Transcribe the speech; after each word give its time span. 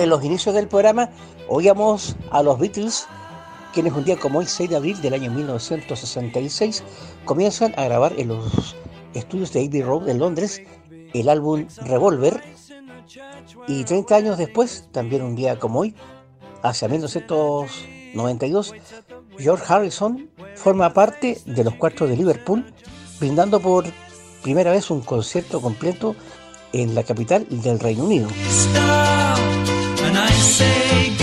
En 0.00 0.08
los 0.08 0.24
inicios 0.24 0.54
del 0.54 0.66
programa 0.66 1.10
oíamos 1.46 2.16
a 2.30 2.42
los 2.42 2.58
Beatles, 2.58 3.06
quienes 3.74 3.92
un 3.92 4.02
día 4.02 4.16
como 4.16 4.38
hoy, 4.38 4.46
6 4.46 4.70
de 4.70 4.76
abril 4.76 4.98
del 5.02 5.12
año 5.12 5.30
1966, 5.30 6.82
comienzan 7.26 7.74
a 7.76 7.84
grabar 7.84 8.14
en 8.16 8.28
los 8.28 8.74
estudios 9.12 9.52
de 9.52 9.66
Abbey 9.66 9.82
Road 9.82 10.08
en 10.08 10.18
Londres 10.18 10.62
el 11.12 11.28
álbum 11.28 11.66
Revolver. 11.82 12.42
Y 13.68 13.84
30 13.84 14.16
años 14.16 14.38
después, 14.38 14.88
también 14.90 15.20
un 15.20 15.36
día 15.36 15.58
como 15.58 15.80
hoy, 15.80 15.94
hacia 16.62 16.88
1992, 16.88 18.72
George 19.36 19.64
Harrison 19.68 20.30
forma 20.54 20.94
parte 20.94 21.42
de 21.44 21.62
los 21.62 21.74
cuatro 21.74 22.06
de 22.06 22.16
Liverpool, 22.16 22.64
brindando 23.18 23.60
por 23.60 23.84
primera 24.42 24.72
vez 24.72 24.90
un 24.90 25.02
concierto 25.02 25.60
completo 25.60 26.16
en 26.72 26.94
la 26.94 27.02
capital 27.02 27.46
del 27.50 27.78
Reino 27.78 28.04
Unido. 28.04 28.30
I 30.22 31.19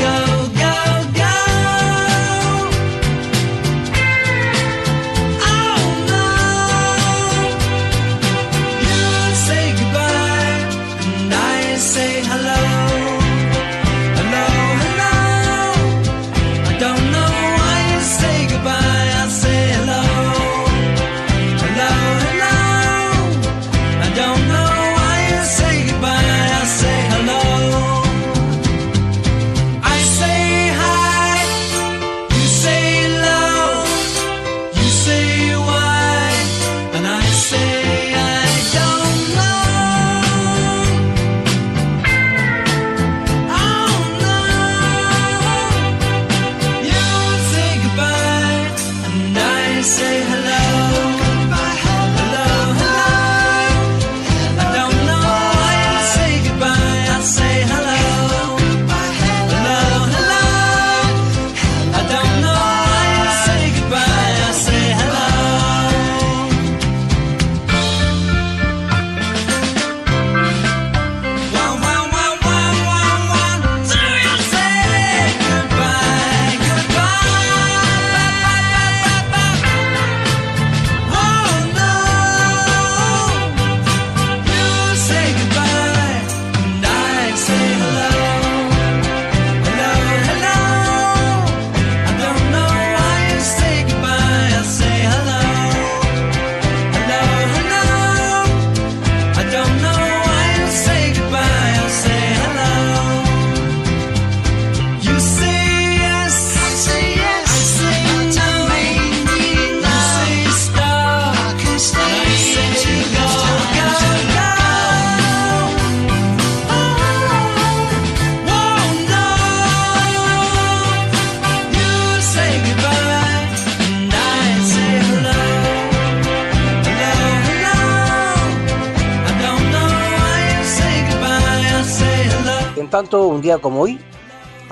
tanto, 132.97 133.27
un 133.27 133.43
día 133.43 133.59
como 133.59 133.81
hoy, 133.81 133.99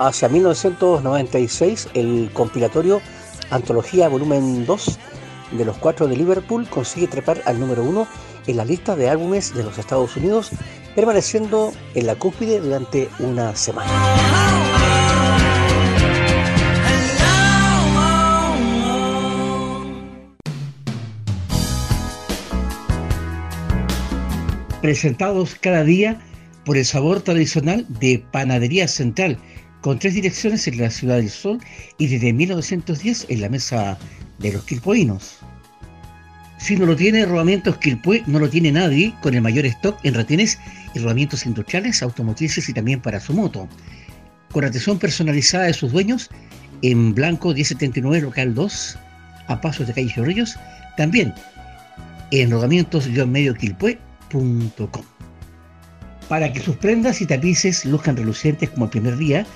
hacia 0.00 0.28
1996, 0.28 1.90
el 1.94 2.28
compilatorio 2.32 3.00
Antología 3.50 4.08
Volumen 4.08 4.66
2 4.66 4.98
de 5.52 5.64
los 5.64 5.76
cuatro 5.76 6.08
de 6.08 6.16
Liverpool 6.16 6.68
consigue 6.68 7.06
trepar 7.06 7.40
al 7.44 7.60
número 7.60 7.84
uno 7.84 8.08
en 8.48 8.56
la 8.56 8.64
lista 8.64 8.96
de 8.96 9.08
álbumes 9.08 9.54
de 9.54 9.62
los 9.62 9.78
Estados 9.78 10.16
Unidos, 10.16 10.50
permaneciendo 10.96 11.72
en 11.94 12.06
la 12.08 12.16
cúspide 12.16 12.58
durante 12.58 13.08
una 13.20 13.54
semana. 13.54 13.92
Presentados 24.82 25.54
cada 25.60 25.84
día 25.84 26.20
por 26.66 26.76
el 26.76 26.84
sabor 26.84 27.22
tradicional 27.22 27.86
de 28.00 28.22
Panadería 28.32 28.88
Central, 28.88 29.38
con 29.80 30.00
tres 30.00 30.14
direcciones 30.14 30.66
en 30.66 30.78
la 30.78 30.90
Ciudad 30.90 31.16
del 31.16 31.30
Sol 31.30 31.60
y 31.96 32.08
desde 32.08 32.32
1910 32.32 33.26
en 33.28 33.40
la 33.40 33.48
Mesa 33.48 33.96
de 34.40 34.52
los 34.52 34.64
Quilpoinos. 34.64 35.38
Si 36.58 36.74
no 36.76 36.86
lo 36.86 36.96
tiene 36.96 37.24
Rodamientos 37.24 37.78
Quilpue, 37.78 38.24
no 38.26 38.40
lo 38.40 38.50
tiene 38.50 38.72
nadie, 38.72 39.14
con 39.22 39.34
el 39.34 39.42
mayor 39.42 39.64
stock 39.66 39.96
en 40.02 40.14
retenes 40.14 40.58
y 40.94 40.98
rodamientos 40.98 41.46
industriales, 41.46 42.02
automotrices 42.02 42.68
y 42.68 42.72
también 42.72 43.00
para 43.00 43.20
su 43.20 43.32
moto. 43.32 43.68
Con 44.50 44.64
atención 44.64 44.98
personalizada 44.98 45.66
de 45.66 45.74
sus 45.74 45.92
dueños, 45.92 46.28
en 46.82 47.14
Blanco 47.14 47.54
1079 47.54 48.22
Local 48.22 48.54
2, 48.54 48.98
a 49.46 49.60
pasos 49.60 49.86
de 49.86 49.92
calle 49.92 50.12
Chorrillos, 50.12 50.56
también 50.96 51.32
en 52.32 52.50
rodamientos-medioquilpue.com. 52.50 55.15
Para 56.28 56.52
que 56.52 56.60
sus 56.60 56.76
prendas 56.76 57.20
y 57.20 57.26
tapices 57.26 57.84
luzcan 57.84 58.16
relucientes 58.16 58.70
como 58.70 58.86
el 58.86 58.90
primer 58.90 59.16
día, 59.16 59.46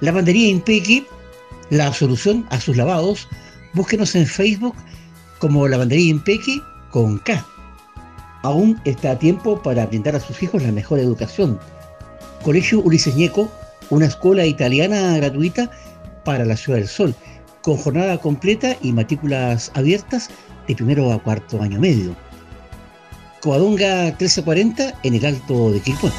Lavandería 0.00 0.48
Impequi, 0.48 1.06
la 1.70 1.92
solución 1.92 2.46
a 2.50 2.60
sus 2.60 2.76
lavados, 2.76 3.28
búsquenos 3.74 4.14
en 4.14 4.26
Facebook 4.26 4.74
como 5.38 5.68
Lavandería 5.68 6.10
Impequi 6.10 6.60
con 6.90 7.18
K. 7.18 7.44
Aún 8.42 8.80
está 8.84 9.12
a 9.12 9.18
tiempo 9.18 9.62
para 9.62 9.86
brindar 9.86 10.16
a 10.16 10.20
sus 10.20 10.42
hijos 10.42 10.62
la 10.62 10.72
mejor 10.72 10.98
educación. 10.98 11.58
Colegio 12.42 12.80
Ulises 12.80 13.14
Ñeco, 13.14 13.50
una 13.90 14.06
escuela 14.06 14.46
italiana 14.46 15.16
gratuita 15.18 15.70
para 16.24 16.44
la 16.44 16.56
Ciudad 16.56 16.78
del 16.78 16.88
Sol, 16.88 17.14
con 17.62 17.76
jornada 17.76 18.18
completa 18.18 18.76
y 18.82 18.92
matrículas 18.92 19.70
abiertas 19.74 20.30
de 20.66 20.74
primero 20.74 21.12
a 21.12 21.22
cuarto 21.22 21.62
año 21.62 21.78
medio. 21.78 22.16
Coadonga 23.42 24.04
1340 24.18 25.00
en 25.02 25.14
el 25.14 25.24
Alto 25.24 25.70
de 25.70 25.80
Quilpué. 25.80 26.10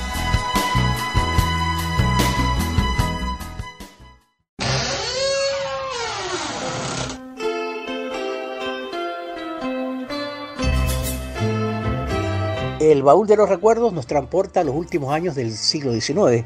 El 12.80 13.04
baúl 13.04 13.28
de 13.28 13.38
los 13.38 13.48
recuerdos 13.48 13.94
nos 13.94 14.08
transporta 14.08 14.62
a 14.62 14.64
los 14.64 14.76
últimos 14.76 15.14
años 15.14 15.36
del 15.36 15.52
siglo 15.52 15.94
XIX, 15.94 16.46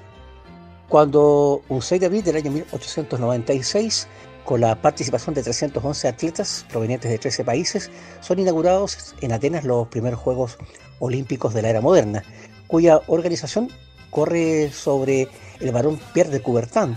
cuando 0.90 1.62
un 1.70 1.82
6 1.82 2.02
de 2.02 2.08
abril 2.08 2.24
del 2.24 2.36
año 2.36 2.52
1896, 2.52 4.10
con 4.46 4.62
la 4.62 4.76
participación 4.76 5.34
de 5.36 5.44
311 5.44 6.08
atletas 6.08 6.66
provenientes 6.70 7.12
de 7.12 7.18
13 7.18 7.44
países, 7.44 7.92
son 8.22 8.40
inaugurados 8.40 9.16
en 9.22 9.34
Atenas 9.34 9.64
los 9.64 9.88
primeros 9.88 10.20
Juegos 10.20 10.58
Olímpicos 11.00 11.54
de 11.54 11.64
la 11.64 11.70
era 11.70 11.82
moderna, 11.82 12.24
cuya 12.68 13.02
organización 13.08 13.70
corre 14.12 14.72
sobre 14.72 15.28
el 15.60 15.72
varón 15.72 16.00
Pierre 16.14 16.30
de 16.30 16.42
Coubertin, 16.42 16.96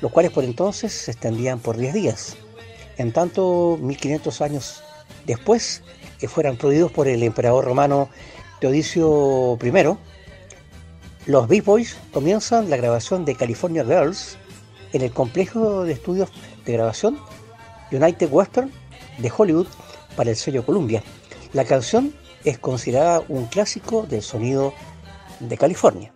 los 0.00 0.10
cuales 0.10 0.32
por 0.32 0.42
entonces 0.42 0.92
se 0.92 1.12
extendían 1.12 1.60
por 1.60 1.76
10 1.76 1.94
días. 1.94 2.36
En 2.96 3.12
tanto, 3.12 3.78
1500 3.80 4.40
años 4.40 4.82
después, 5.26 5.82
que 6.18 6.28
fueran 6.28 6.56
prohibidos 6.56 6.90
por 6.92 7.08
el 7.08 7.22
emperador 7.22 7.64
romano 7.64 8.08
Teodicio 8.58 9.58
I, 9.62 9.96
los 11.26 11.48
Beach 11.48 11.64
Boys 11.64 11.96
comienzan 12.12 12.70
la 12.70 12.76
grabación 12.76 13.24
de 13.24 13.34
California 13.34 13.84
Girls 13.84 14.38
en 14.92 15.02
el 15.02 15.10
complejo 15.10 15.84
de 15.84 15.92
estudios 15.92 16.30
de 16.66 16.72
grabación 16.72 17.18
United 17.90 18.28
Western 18.30 18.70
de 19.18 19.32
Hollywood 19.34 19.68
para 20.16 20.30
el 20.30 20.36
sello 20.36 20.66
Columbia. 20.66 21.02
La 21.52 21.64
canción 21.64 22.12
es 22.44 22.58
considerada 22.58 23.22
un 23.28 23.46
clásico 23.46 24.02
del 24.02 24.22
sonido 24.22 24.74
de 25.40 25.56
California. 25.56 26.15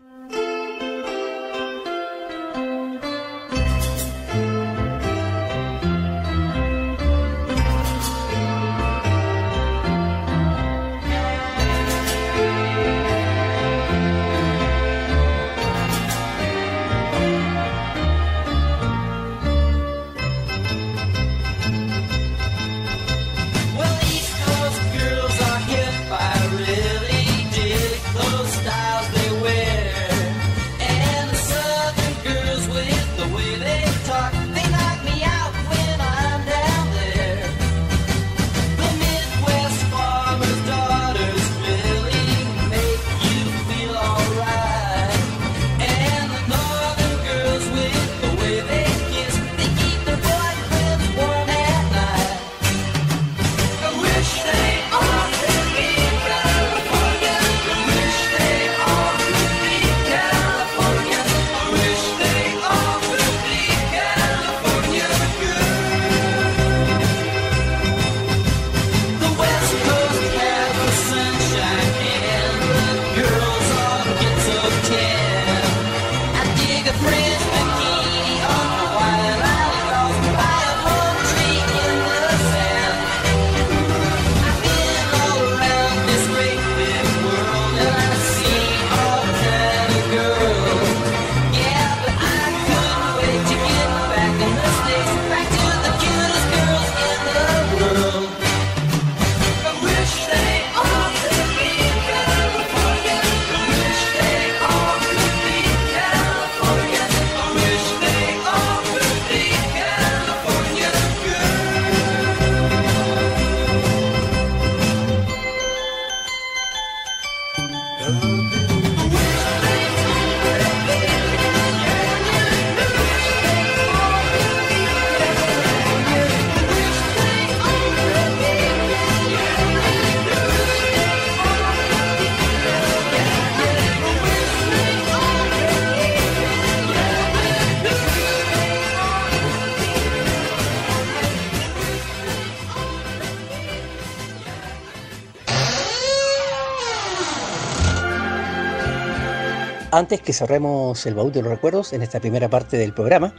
Antes 149.92 150.20
que 150.20 150.32
cerremos 150.32 151.04
el 151.06 151.14
baúl 151.14 151.32
de 151.32 151.42
los 151.42 151.50
recuerdos 151.50 151.92
en 151.92 152.02
esta 152.02 152.20
primera 152.20 152.48
parte 152.48 152.76
del 152.76 152.92
programa, 152.92 153.34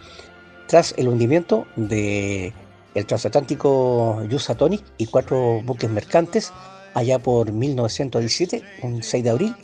tras 0.67 0.93
el 0.97 1.07
hundimiento 1.07 1.65
de 1.77 2.53
el 2.93 3.05
transatlántico 3.05 4.21
Tonic 4.57 4.83
y 4.97 5.05
cuatro 5.05 5.61
buques 5.63 5.89
mercantes 5.89 6.51
allá 6.93 7.19
por 7.19 7.53
1917, 7.53 8.63
un 8.83 9.01
6 9.01 9.23
de 9.23 9.29
abril, 9.29 9.55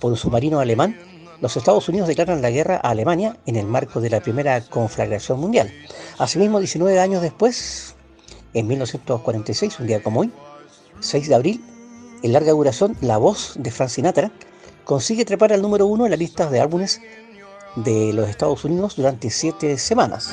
por 0.00 0.10
un 0.10 0.16
submarino 0.16 0.58
alemán, 0.58 0.96
los 1.42 1.54
Estados 1.54 1.86
Unidos 1.90 2.08
declaran 2.08 2.40
la 2.40 2.50
guerra 2.50 2.80
a 2.82 2.90
Alemania 2.90 3.36
en 3.44 3.56
el 3.56 3.66
marco 3.66 4.00
de 4.00 4.08
la 4.08 4.20
primera 4.20 4.58
conflagración 4.62 5.38
mundial. 5.38 5.70
Asimismo, 6.16 6.60
19 6.60 6.98
años 6.98 7.20
después, 7.20 7.94
en 8.54 8.66
1946, 8.68 9.80
un 9.80 9.86
día 9.86 10.02
como 10.02 10.20
hoy, 10.20 10.32
6 11.00 11.28
de 11.28 11.34
abril, 11.34 11.64
en 12.22 12.32
larga 12.32 12.52
duración, 12.52 12.96
la 13.02 13.18
voz 13.18 13.52
de 13.58 13.70
Frank 13.70 13.90
Sinatra 13.90 14.32
consigue 14.86 15.24
trepar 15.24 15.52
al 15.52 15.60
número 15.60 15.86
uno 15.86 16.04
en 16.06 16.12
la 16.12 16.16
lista 16.16 16.48
de 16.48 16.60
álbumes 16.60 17.02
de 17.74 18.12
los 18.14 18.28
Estados 18.28 18.64
Unidos 18.64 18.94
durante 18.96 19.28
siete 19.30 19.76
semanas. 19.76 20.32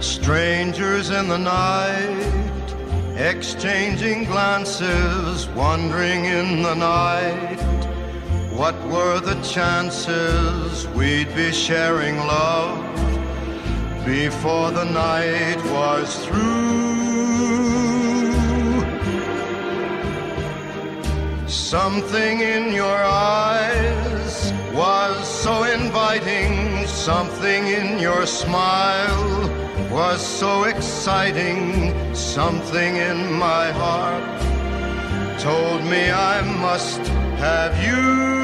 Strangers 0.00 1.10
in 1.10 1.28
the 1.28 1.38
night, 1.38 3.18
exchanging 3.18 4.24
glances, 4.26 5.48
wandering 5.56 6.26
in 6.26 6.62
the 6.62 6.74
night. 6.74 7.58
What 8.54 8.74
were 8.88 9.20
the 9.20 9.40
chances 9.42 10.86
we'd 10.94 11.34
be 11.34 11.50
sharing 11.50 12.16
love 12.18 12.94
before 14.04 14.70
the 14.70 14.84
night 14.84 15.56
was 15.72 16.26
through? 16.26 16.84
Something 21.48 22.40
in 22.40 22.72
your 22.72 22.84
eyes 22.86 24.52
was 24.74 25.26
so 25.26 25.64
inviting, 25.64 26.86
something 26.86 27.66
in 27.66 27.98
your 27.98 28.26
smile 28.26 29.50
was 29.90 30.20
so 30.24 30.64
exciting, 30.64 32.14
something 32.14 32.96
in 32.96 33.32
my 33.32 33.70
heart 33.72 34.40
told 35.40 35.82
me 35.84 36.10
I 36.10 36.40
must 36.60 37.00
have 37.38 37.74
you. 37.84 38.43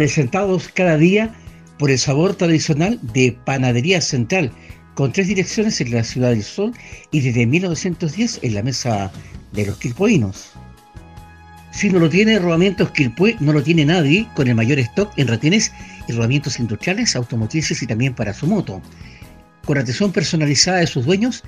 Presentados 0.00 0.68
cada 0.68 0.96
día 0.96 1.34
por 1.78 1.90
el 1.90 1.98
sabor 1.98 2.34
tradicional 2.34 2.98
de 3.12 3.36
Panadería 3.44 4.00
Central, 4.00 4.50
con 4.94 5.12
tres 5.12 5.28
direcciones 5.28 5.78
en 5.82 5.94
la 5.94 6.04
Ciudad 6.04 6.30
del 6.30 6.42
Sol 6.42 6.72
y 7.10 7.20
desde 7.20 7.44
1910 7.44 8.40
en 8.40 8.54
la 8.54 8.62
mesa 8.62 9.12
de 9.52 9.66
los 9.66 9.76
quilpoinos. 9.76 10.52
Si 11.70 11.88
no 11.88 12.00
lo 12.00 12.10
tiene 12.10 12.38
Rodamientos 12.38 12.90
Quilpue, 12.90 13.36
no 13.40 13.52
lo 13.52 13.62
tiene 13.62 13.84
nadie, 13.84 14.26
con 14.34 14.48
el 14.48 14.54
mayor 14.54 14.78
stock 14.80 15.12
en 15.16 15.28
retenes 15.28 15.72
y 16.08 16.12
rodamientos 16.12 16.58
industriales, 16.58 17.14
automotrices 17.14 17.82
y 17.82 17.86
también 17.86 18.14
para 18.14 18.34
su 18.34 18.46
moto. 18.46 18.82
Con 19.64 19.78
atención 19.78 20.10
personalizada 20.10 20.78
de 20.78 20.88
sus 20.88 21.06
dueños, 21.06 21.44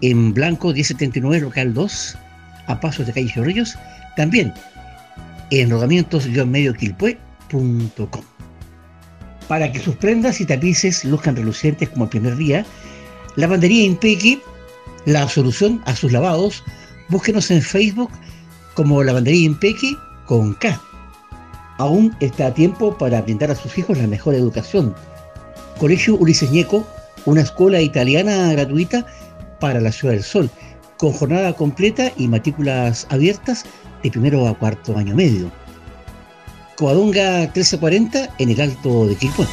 en 0.00 0.32
Blanco 0.32 0.72
1079 0.72 1.40
Local 1.40 1.74
2, 1.74 2.18
a 2.66 2.80
pasos 2.80 3.06
de 3.06 3.12
calle 3.12 3.32
Chorrillos, 3.32 3.76
también 4.16 4.52
en 5.50 5.70
rodamientos-medioquilpue.com. 5.70 8.22
Para 9.48 9.70
que 9.70 9.78
sus 9.78 9.94
prendas 9.96 10.40
y 10.40 10.46
tapices 10.46 11.04
luzcan 11.04 11.36
relucientes 11.36 11.90
como 11.90 12.04
el 12.04 12.10
primer 12.10 12.36
día, 12.36 12.64
Lavandería 13.36 13.84
Impequi, 13.84 14.40
la 15.04 15.28
solución 15.28 15.82
a 15.84 15.94
sus 15.94 16.12
lavados, 16.12 16.64
búsquenos 17.08 17.50
en 17.50 17.60
Facebook 17.62 18.10
como 18.76 19.02
Lavandería 19.02 19.46
Impequi 19.46 19.98
con 20.26 20.54
K. 20.54 20.80
Aún 21.78 22.14
está 22.20 22.48
a 22.48 22.54
tiempo 22.54 22.96
para 22.96 23.22
brindar 23.22 23.50
a 23.50 23.56
sus 23.56 23.76
hijos 23.76 23.98
la 23.98 24.06
mejor 24.06 24.34
educación. 24.34 24.94
Colegio 25.80 26.16
Ulises 26.16 26.50
Ñeco, 26.52 26.86
una 27.24 27.40
escuela 27.40 27.80
italiana 27.80 28.52
gratuita 28.52 29.04
para 29.58 29.80
la 29.80 29.90
Ciudad 29.90 30.14
del 30.14 30.22
Sol, 30.22 30.50
con 30.98 31.12
jornada 31.12 31.54
completa 31.54 32.12
y 32.16 32.28
matrículas 32.28 33.06
abiertas 33.10 33.64
de 34.02 34.10
primero 34.10 34.46
a 34.46 34.54
cuarto 34.54 34.96
año 34.96 35.16
medio. 35.16 35.50
Coadonga 36.76 37.40
1340 37.40 38.34
en 38.38 38.50
el 38.50 38.60
Alto 38.60 39.06
de 39.06 39.16
Quilpué. 39.16 39.46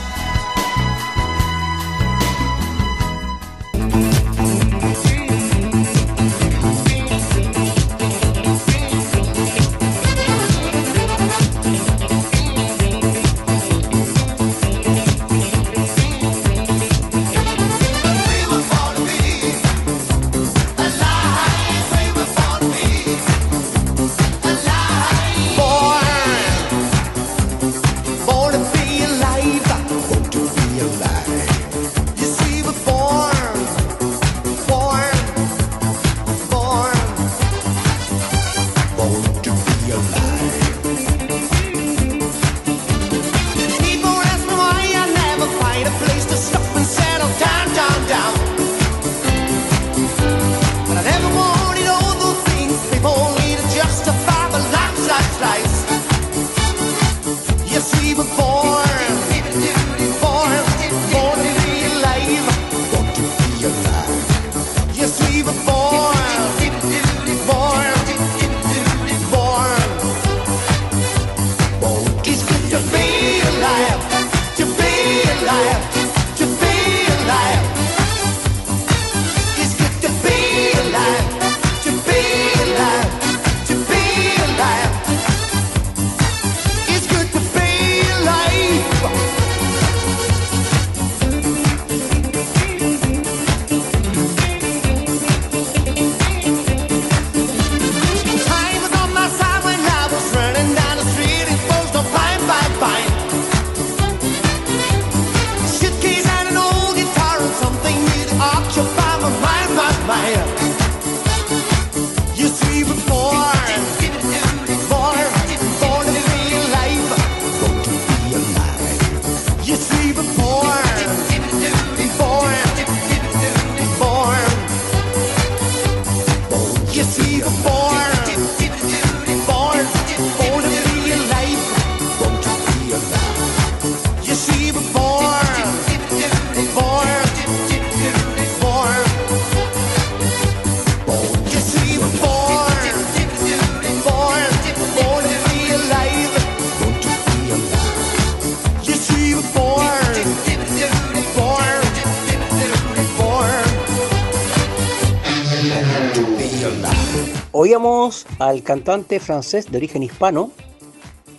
Al 158.39 158.63
cantante 158.63 159.19
francés 159.19 159.69
de 159.71 159.77
origen 159.77 160.01
hispano, 160.03 160.51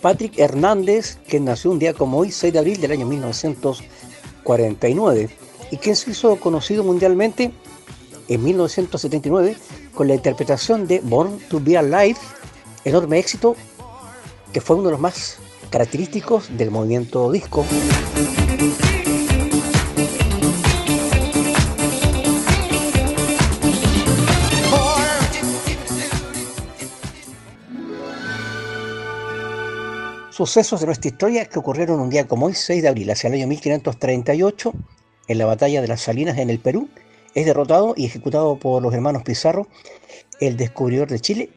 Patrick 0.01 0.37
Hernández, 0.37 1.17
que 1.27 1.39
nació 1.39 1.71
un 1.71 1.79
día 1.79 1.93
como 1.93 2.19
hoy, 2.19 2.31
6 2.31 2.53
de 2.53 2.59
abril 2.59 2.79
del 2.79 2.91
año 2.91 3.05
1949, 3.05 5.29
y 5.71 5.77
quien 5.77 5.95
se 5.95 6.11
hizo 6.11 6.39
conocido 6.39 6.83
mundialmente 6.83 7.51
en 8.27 8.43
1979 8.43 9.55
con 9.93 10.07
la 10.07 10.15
interpretación 10.15 10.87
de 10.87 10.99
Born 10.99 11.37
to 11.49 11.59
Be 11.59 11.77
Alive, 11.77 12.17
enorme 12.83 13.19
éxito 13.19 13.55
que 14.53 14.61
fue 14.61 14.77
uno 14.77 14.85
de 14.85 14.91
los 14.91 15.01
más 15.01 15.37
característicos 15.69 16.57
del 16.57 16.71
movimiento 16.71 17.29
disco. 17.31 17.65
Sucesos 30.35 30.81
de 30.81 30.87
nuestra 30.87 31.07
historia 31.07 31.45
que 31.45 31.59
ocurrieron 31.59 32.01
un 32.01 32.09
día 32.09 32.27
como 32.27 32.47
hoy, 32.47 32.55
6 32.55 32.81
de 32.81 32.89
abril, 32.89 33.09
hacia 33.09 33.29
el 33.29 33.35
año 33.35 33.47
1538, 33.47 34.73
en 35.29 35.37
la 35.37 35.45
batalla 35.45 35.81
de 35.81 35.87
las 35.87 36.01
Salinas 36.01 36.37
en 36.37 36.49
el 36.49 36.59
Perú, 36.59 36.89
es 37.35 37.45
derrotado 37.45 37.93
y 37.95 38.03
ejecutado 38.03 38.59
por 38.59 38.83
los 38.83 38.93
hermanos 38.93 39.23
Pizarro, 39.23 39.69
el 40.41 40.57
descubridor 40.57 41.07
de 41.07 41.21
Chile, 41.21 41.51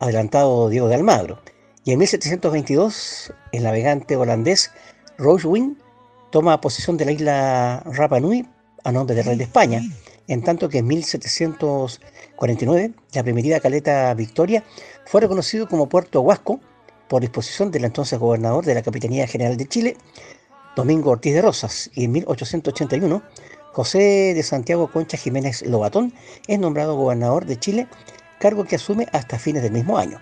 adelantado 0.00 0.68
Diego 0.68 0.88
de 0.88 0.96
Almagro. 0.96 1.38
Y 1.84 1.92
en 1.92 2.00
1722, 2.00 3.32
el 3.52 3.62
navegante 3.62 4.16
holandés 4.16 4.72
Roosewin 5.16 5.78
toma 6.32 6.60
posesión 6.60 6.96
de 6.96 7.04
la 7.04 7.12
isla 7.12 7.84
Rapa 7.84 8.18
Nui 8.18 8.44
a 8.82 8.90
nombre 8.90 9.14
del 9.14 9.26
rey 9.26 9.36
de 9.36 9.44
España, 9.44 9.80
en 10.26 10.42
tanto 10.42 10.68
que 10.68 10.78
en 10.78 10.88
1749 10.88 12.94
la 13.12 13.22
primitiva 13.22 13.60
caleta 13.60 14.12
Victoria 14.14 14.64
fue 15.06 15.20
reconocido 15.20 15.68
como 15.68 15.88
Puerto 15.88 16.20
Huasco 16.20 16.58
por 17.08 17.22
disposición 17.22 17.70
del 17.70 17.84
entonces 17.84 18.18
gobernador 18.18 18.64
de 18.64 18.74
la 18.74 18.82
Capitanía 18.82 19.26
General 19.26 19.56
de 19.56 19.66
Chile, 19.66 19.96
Domingo 20.76 21.10
Ortiz 21.10 21.34
de 21.34 21.42
Rosas, 21.42 21.90
y 21.94 22.04
en 22.04 22.12
1881 22.12 23.22
José 23.72 24.34
de 24.34 24.42
Santiago 24.42 24.90
Concha 24.90 25.16
Jiménez 25.16 25.62
Lobatón 25.62 26.12
es 26.46 26.58
nombrado 26.58 26.96
gobernador 26.96 27.46
de 27.46 27.58
Chile, 27.58 27.86
cargo 28.40 28.64
que 28.64 28.76
asume 28.76 29.06
hasta 29.12 29.38
fines 29.38 29.62
del 29.62 29.72
mismo 29.72 29.98
año. 29.98 30.18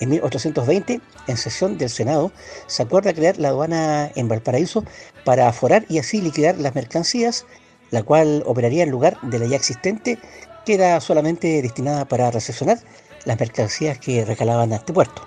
En 0.00 0.10
1820, 0.10 1.00
en 1.26 1.36
sesión 1.36 1.76
del 1.76 1.90
Senado, 1.90 2.32
se 2.68 2.82
acuerda 2.82 3.12
crear 3.12 3.36
la 3.38 3.48
aduana 3.48 4.10
en 4.14 4.28
Valparaíso 4.28 4.84
para 5.24 5.48
aforar 5.48 5.84
y 5.88 5.98
así 5.98 6.20
liquidar 6.20 6.56
las 6.58 6.74
mercancías, 6.74 7.46
la 7.90 8.02
cual 8.02 8.42
operaría 8.46 8.84
en 8.84 8.90
lugar 8.90 9.18
de 9.22 9.38
la 9.38 9.46
ya 9.46 9.56
existente, 9.56 10.18
que 10.64 10.74
era 10.74 11.00
solamente 11.00 11.60
destinada 11.62 12.06
para 12.06 12.30
recesionar 12.30 12.78
las 13.24 13.40
mercancías 13.40 13.98
que 13.98 14.24
recalaban 14.24 14.72
a 14.72 14.76
este 14.76 14.92
puerto. 14.92 15.26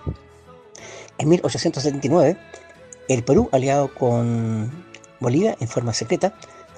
En 1.17 1.29
1879, 1.29 2.37
el 3.07 3.23
Perú, 3.23 3.49
aliado 3.51 3.93
con 3.93 4.71
Bolivia 5.19 5.55
en 5.59 5.67
forma 5.67 5.93
secreta, 5.93 6.33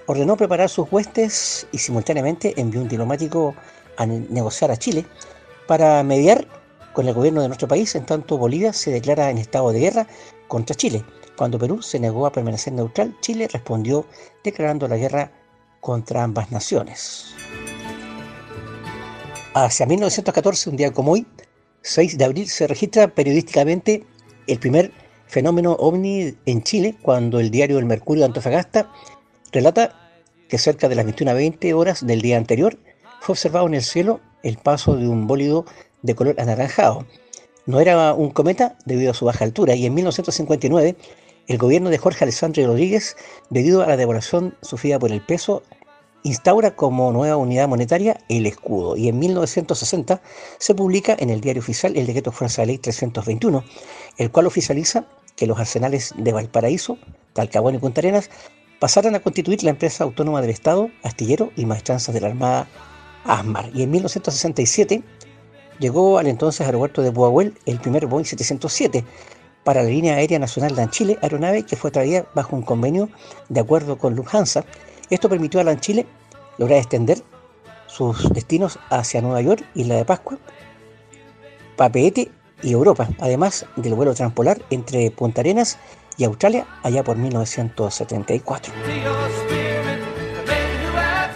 ordenó 0.07 0.37
preparar 0.37 0.69
sus 0.69 0.91
huestes 0.91 1.67
y 1.71 1.77
simultáneamente 1.77 2.53
envió 2.59 2.81
un 2.81 2.87
diplomático 2.87 3.55
a 3.97 4.05
negociar 4.05 4.71
a 4.71 4.77
Chile 4.77 5.05
para 5.67 6.03
mediar 6.03 6.47
con 6.93 7.07
el 7.07 7.13
gobierno 7.13 7.41
de 7.41 7.47
nuestro 7.47 7.67
país, 7.67 7.93
en 7.95 8.05
tanto 8.05 8.37
Bolivia 8.37 8.71
se 8.71 8.91
declara 8.91 9.29
en 9.29 9.37
estado 9.37 9.71
de 9.71 9.79
guerra 9.79 10.07
contra 10.47 10.75
Chile. 10.75 11.03
Cuando 11.35 11.59
Perú 11.59 11.81
se 11.81 11.99
negó 11.99 12.25
a 12.25 12.31
permanecer 12.31 12.73
neutral, 12.73 13.15
Chile 13.21 13.49
respondió 13.51 14.05
declarando 14.43 14.87
la 14.87 14.95
guerra 14.95 15.31
contra 15.81 16.23
ambas 16.23 16.51
naciones. 16.51 17.35
Hacia 19.53 19.85
1914, 19.85 20.69
un 20.69 20.77
día 20.77 20.91
como 20.91 21.13
hoy, 21.13 21.25
6 21.81 22.17
de 22.17 22.25
abril, 22.25 22.47
se 22.47 22.67
registra 22.67 23.07
periodísticamente 23.07 24.05
el 24.47 24.59
primer 24.59 24.91
fenómeno 25.27 25.73
ovni 25.73 26.35
en 26.45 26.63
Chile 26.63 26.95
cuando 27.01 27.39
el 27.39 27.51
diario 27.51 27.79
El 27.79 27.85
Mercurio 27.85 28.21
de 28.21 28.27
Antofagasta 28.27 28.91
relata 29.51 29.95
que 30.47 30.57
cerca 30.57 30.87
de 30.87 30.95
las 30.95 31.05
21.20 31.05 31.73
horas 31.73 32.05
del 32.05 32.21
día 32.21 32.37
anterior 32.37 32.77
fue 33.21 33.33
observado 33.33 33.67
en 33.67 33.73
el 33.73 33.81
cielo 33.81 34.19
el 34.43 34.57
paso 34.57 34.95
de 34.95 35.07
un 35.07 35.27
bólido 35.27 35.65
de 36.03 36.15
color 36.15 36.35
anaranjado. 36.39 37.05
No 37.65 37.79
era 37.79 38.13
un 38.13 38.29
cometa 38.29 38.77
debido 38.85 39.11
a 39.11 39.15
su 39.15 39.25
baja 39.25 39.43
altura 39.43 39.75
y 39.75 39.85
en 39.87 39.93
1959 39.95 40.95
el 41.47 41.57
gobierno 41.57 41.89
de 41.89 41.97
Jorge 41.97 42.23
Alessandro 42.23 42.65
Rodríguez, 42.65 43.15
debido 43.49 43.81
a 43.81 43.87
la 43.87 43.97
devaluación 43.97 44.55
sufrida 44.61 44.99
por 44.99 45.11
el 45.11 45.21
peso, 45.21 45.63
instaura 46.25 46.75
como 46.75 47.11
nueva 47.11 47.37
unidad 47.37 47.67
monetaria 47.67 48.17
el 48.29 48.47
escudo 48.47 48.97
y 48.97 49.07
en 49.09 49.19
1960 49.19 50.21
se 50.57 50.73
publica 50.73 51.15
en 51.19 51.29
el 51.29 51.39
diario 51.39 51.61
oficial 51.61 51.95
el 51.95 52.07
decreto 52.07 52.31
Fuerza 52.31 52.63
de 52.63 52.67
Ley 52.67 52.77
321, 52.79 53.63
el 54.17 54.31
cual 54.31 54.47
oficializa 54.47 55.05
que 55.35 55.45
los 55.45 55.59
arsenales 55.59 56.13
de 56.17 56.33
Valparaíso, 56.33 56.97
Talcahuano 57.33 57.77
y 57.77 57.81
Punta 57.81 58.01
Arenas 58.01 58.31
pasaran 58.79 59.13
a 59.13 59.19
constituir 59.19 59.63
la 59.63 59.69
empresa 59.69 60.03
autónoma 60.03 60.41
del 60.41 60.49
Estado, 60.49 60.89
astillero 61.03 61.51
y 61.55 61.65
maestranzas 61.65 62.15
de 62.15 62.21
la 62.21 62.27
Armada 62.29 62.67
ASMAR. 63.25 63.69
Y 63.75 63.83
en 63.83 63.91
1967 63.91 65.03
llegó 65.79 66.17
al 66.17 66.25
entonces 66.25 66.65
aeropuerto 66.65 67.03
de 67.03 67.11
Buahuel 67.11 67.53
el 67.67 67.79
primer 67.79 68.07
Boeing 68.07 68.25
707 68.25 69.03
para 69.63 69.83
la 69.83 69.89
línea 69.89 70.15
aérea 70.15 70.39
nacional 70.39 70.75
de 70.75 70.89
Chile, 70.89 71.19
aeronave 71.21 71.63
que 71.63 71.75
fue 71.75 71.91
traída 71.91 72.25
bajo 72.33 72.55
un 72.55 72.63
convenio 72.63 73.09
de 73.49 73.59
acuerdo 73.59 73.97
con 73.97 74.15
Lufthansa. 74.15 74.65
Esto 75.09 75.29
permitió 75.29 75.59
a 75.59 75.63
Lanchile 75.63 76.05
lograr 76.57 76.79
extender 76.79 77.21
sus 77.87 78.29
destinos 78.33 78.79
hacia 78.89 79.21
Nueva 79.21 79.41
York, 79.41 79.63
Isla 79.75 79.95
de 79.95 80.05
Pascua, 80.05 80.37
Papeete 81.75 82.31
y 82.63 82.71
Europa, 82.71 83.09
además 83.19 83.65
del 83.75 83.93
vuelo 83.93 84.13
transpolar 84.13 84.61
entre 84.69 85.11
Punta 85.11 85.41
Arenas 85.41 85.77
y 86.17 86.23
Australia 86.23 86.65
allá 86.83 87.03
por 87.03 87.17
1974. 87.17 88.73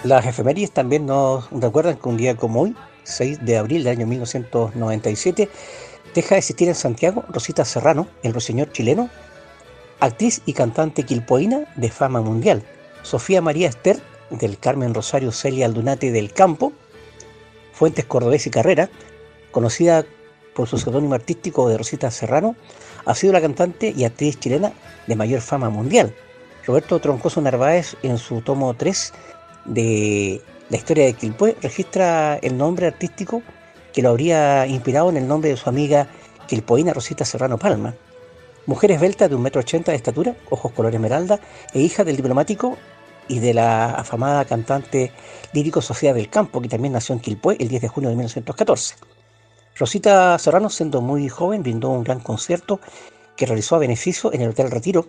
Las 0.03 0.25
efemérides 0.25 0.71
también 0.71 1.05
nos 1.05 1.49
recuerdan 1.51 1.97
que 1.97 2.09
un 2.09 2.17
día 2.17 2.35
como 2.35 2.61
hoy, 2.61 2.75
6 3.03 3.45
de 3.45 3.57
abril 3.57 3.83
del 3.83 3.97
año 3.97 4.07
1997, 4.07 5.49
deja 6.15 6.35
de 6.35 6.39
existir 6.39 6.69
en 6.69 6.75
Santiago 6.75 7.25
Rosita 7.27 7.65
Serrano, 7.65 8.07
el 8.23 8.31
ruiseñor 8.33 8.71
chileno, 8.71 9.09
actriz 9.99 10.41
y 10.45 10.53
cantante 10.53 11.03
quilpoína 11.03 11.65
de 11.75 11.89
fama 11.91 12.21
mundial. 12.21 12.63
Sofía 13.03 13.41
María 13.41 13.69
Esther, 13.69 13.99
del 14.29 14.59
Carmen 14.59 14.93
Rosario 14.93 15.31
Celia 15.31 15.65
Aldunate 15.65 16.11
del 16.11 16.31
Campo, 16.33 16.73
Fuentes 17.73 18.05
Cordobés 18.05 18.45
y 18.47 18.49
Carrera, 18.49 18.89
conocida 19.51 20.05
por 20.53 20.67
su 20.67 20.77
seudónimo 20.77 21.15
artístico 21.15 21.69
de 21.69 21.77
Rosita 21.77 22.11
Serrano, 22.11 22.55
ha 23.05 23.15
sido 23.15 23.33
la 23.33 23.41
cantante 23.41 23.93
y 23.95 24.03
actriz 24.03 24.39
chilena 24.39 24.73
de 25.07 25.15
mayor 25.15 25.41
fama 25.41 25.69
mundial. 25.69 26.13
Roberto 26.65 26.99
Troncoso 26.99 27.41
Narváez, 27.41 27.95
en 28.03 28.17
su 28.17 28.41
tomo 28.41 28.73
3 28.73 29.13
de 29.65 30.41
la 30.69 30.77
historia 30.77 31.05
de 31.05 31.13
Quilpué, 31.13 31.55
registra 31.61 32.37
el 32.37 32.57
nombre 32.57 32.87
artístico 32.87 33.41
que 33.93 34.01
lo 34.01 34.09
habría 34.09 34.67
inspirado 34.67 35.09
en 35.09 35.17
el 35.17 35.27
nombre 35.27 35.49
de 35.49 35.57
su 35.57 35.69
amiga 35.69 36.07
quilpoína 36.47 36.93
Rosita 36.93 37.25
Serrano 37.25 37.57
Palma. 37.57 37.95
Mujer 38.65 38.91
esbelta 38.91 39.27
de 39.27 39.35
un 39.35 39.41
metro 39.41 39.61
ochenta 39.61 39.91
de 39.91 39.97
estatura, 39.97 40.35
ojos 40.49 40.71
color 40.71 40.93
esmeralda, 40.93 41.39
e 41.73 41.79
hija 41.79 42.03
del 42.03 42.15
diplomático 42.15 42.77
y 43.27 43.39
de 43.39 43.53
la 43.53 43.91
afamada 43.91 44.45
cantante 44.45 45.11
lírico 45.53 45.81
Sofía 45.81 46.13
del 46.13 46.29
Campo, 46.29 46.61
que 46.61 46.67
también 46.67 46.93
nació 46.93 47.13
en 47.13 47.21
Quilpué 47.21 47.57
el 47.59 47.67
10 47.67 47.81
de 47.81 47.87
junio 47.87 48.09
de 48.09 48.15
1914. 48.15 48.95
Rosita 49.75 50.37
Serrano, 50.37 50.69
siendo 50.69 51.01
muy 51.01 51.29
joven, 51.29 51.63
brindó 51.63 51.89
un 51.89 52.03
gran 52.03 52.19
concierto 52.19 52.79
que 53.37 53.45
realizó 53.45 53.75
a 53.75 53.79
beneficio 53.79 54.33
en 54.33 54.41
el 54.41 54.49
Hotel 54.49 54.69
Retiro 54.69 55.07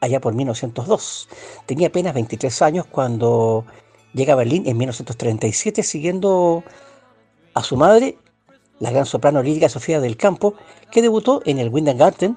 allá 0.00 0.20
por 0.20 0.34
1902. 0.34 1.28
Tenía 1.66 1.88
apenas 1.88 2.14
23 2.14 2.62
años 2.62 2.86
cuando 2.86 3.64
llega 4.12 4.34
a 4.34 4.36
Berlín 4.36 4.64
en 4.66 4.76
1937 4.76 5.82
siguiendo 5.82 6.62
a 7.54 7.62
su 7.62 7.76
madre, 7.76 8.18
la 8.78 8.90
gran 8.90 9.06
soprano 9.06 9.42
lírica 9.42 9.68
Sofía 9.68 10.00
del 10.00 10.16
Campo, 10.16 10.54
que 10.90 11.02
debutó 11.02 11.42
en 11.44 11.58
el 11.58 11.68
Wintergarten, 11.68 12.36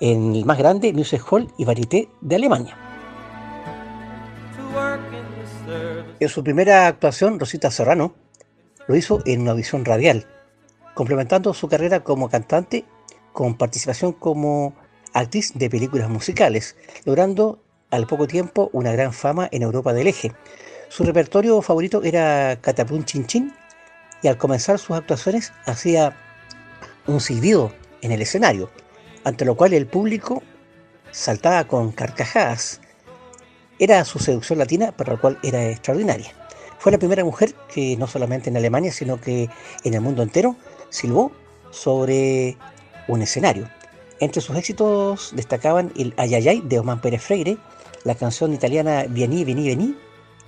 en 0.00 0.34
el 0.34 0.44
más 0.44 0.58
grande 0.58 0.92
Music 0.92 1.22
Hall 1.30 1.48
y 1.56 1.64
Varieté 1.64 2.08
de 2.20 2.36
Alemania. 2.36 2.76
En 6.18 6.28
su 6.28 6.42
primera 6.42 6.86
actuación, 6.86 7.38
Rosita 7.38 7.70
Serrano 7.70 8.14
lo 8.86 8.96
hizo 8.96 9.20
en 9.26 9.42
una 9.42 9.52
visión 9.52 9.84
radial, 9.84 10.26
complementando 10.94 11.52
su 11.54 11.68
carrera 11.68 12.04
como 12.04 12.28
cantante 12.28 12.84
con 13.32 13.54
participación 13.56 14.12
como 14.12 14.74
actriz 15.12 15.52
de 15.54 15.68
películas 15.68 16.08
musicales, 16.08 16.76
logrando 17.04 17.58
al 17.90 18.06
poco 18.06 18.26
tiempo 18.26 18.70
una 18.72 18.92
gran 18.92 19.12
fama 19.12 19.48
en 19.52 19.62
Europa 19.62 19.92
del 19.92 20.06
Eje. 20.06 20.32
Su 20.88 21.04
repertorio 21.04 21.60
favorito 21.62 22.02
era 22.02 22.58
Chin 23.04 23.26
Chin 23.26 23.52
y 24.22 24.28
al 24.28 24.38
comenzar 24.38 24.78
sus 24.78 24.96
actuaciones 24.96 25.52
hacía 25.66 26.16
un 27.06 27.20
silbido 27.20 27.72
en 28.02 28.12
el 28.12 28.22
escenario, 28.22 28.70
ante 29.24 29.44
lo 29.44 29.56
cual 29.56 29.72
el 29.72 29.86
público 29.86 30.42
saltaba 31.10 31.64
con 31.64 31.92
carcajadas. 31.92 32.80
Era 33.78 34.04
su 34.04 34.18
seducción 34.18 34.58
latina, 34.58 34.92
para 34.92 35.14
la 35.14 35.20
cual 35.20 35.38
era 35.42 35.64
extraordinaria. 35.68 36.32
Fue 36.78 36.92
la 36.92 36.98
primera 36.98 37.24
mujer 37.24 37.54
que 37.72 37.96
no 37.96 38.06
solamente 38.06 38.50
en 38.50 38.56
Alemania, 38.56 38.92
sino 38.92 39.20
que 39.20 39.48
en 39.84 39.94
el 39.94 40.00
mundo 40.00 40.22
entero 40.22 40.56
silbó 40.90 41.32
sobre 41.70 42.56
un 43.08 43.22
escenario. 43.22 43.68
Entre 44.20 44.40
sus 44.40 44.56
éxitos 44.56 45.32
destacaban 45.34 45.92
el 45.96 46.14
Ayayay 46.16 46.62
de 46.62 46.78
Osman 46.78 47.00
Pérez 47.00 47.22
Freire, 47.22 47.58
la 48.04 48.14
canción 48.14 48.54
italiana 48.54 49.04
Vieni, 49.08 49.44
Vieni, 49.44 49.64
Vieni, 49.64 49.96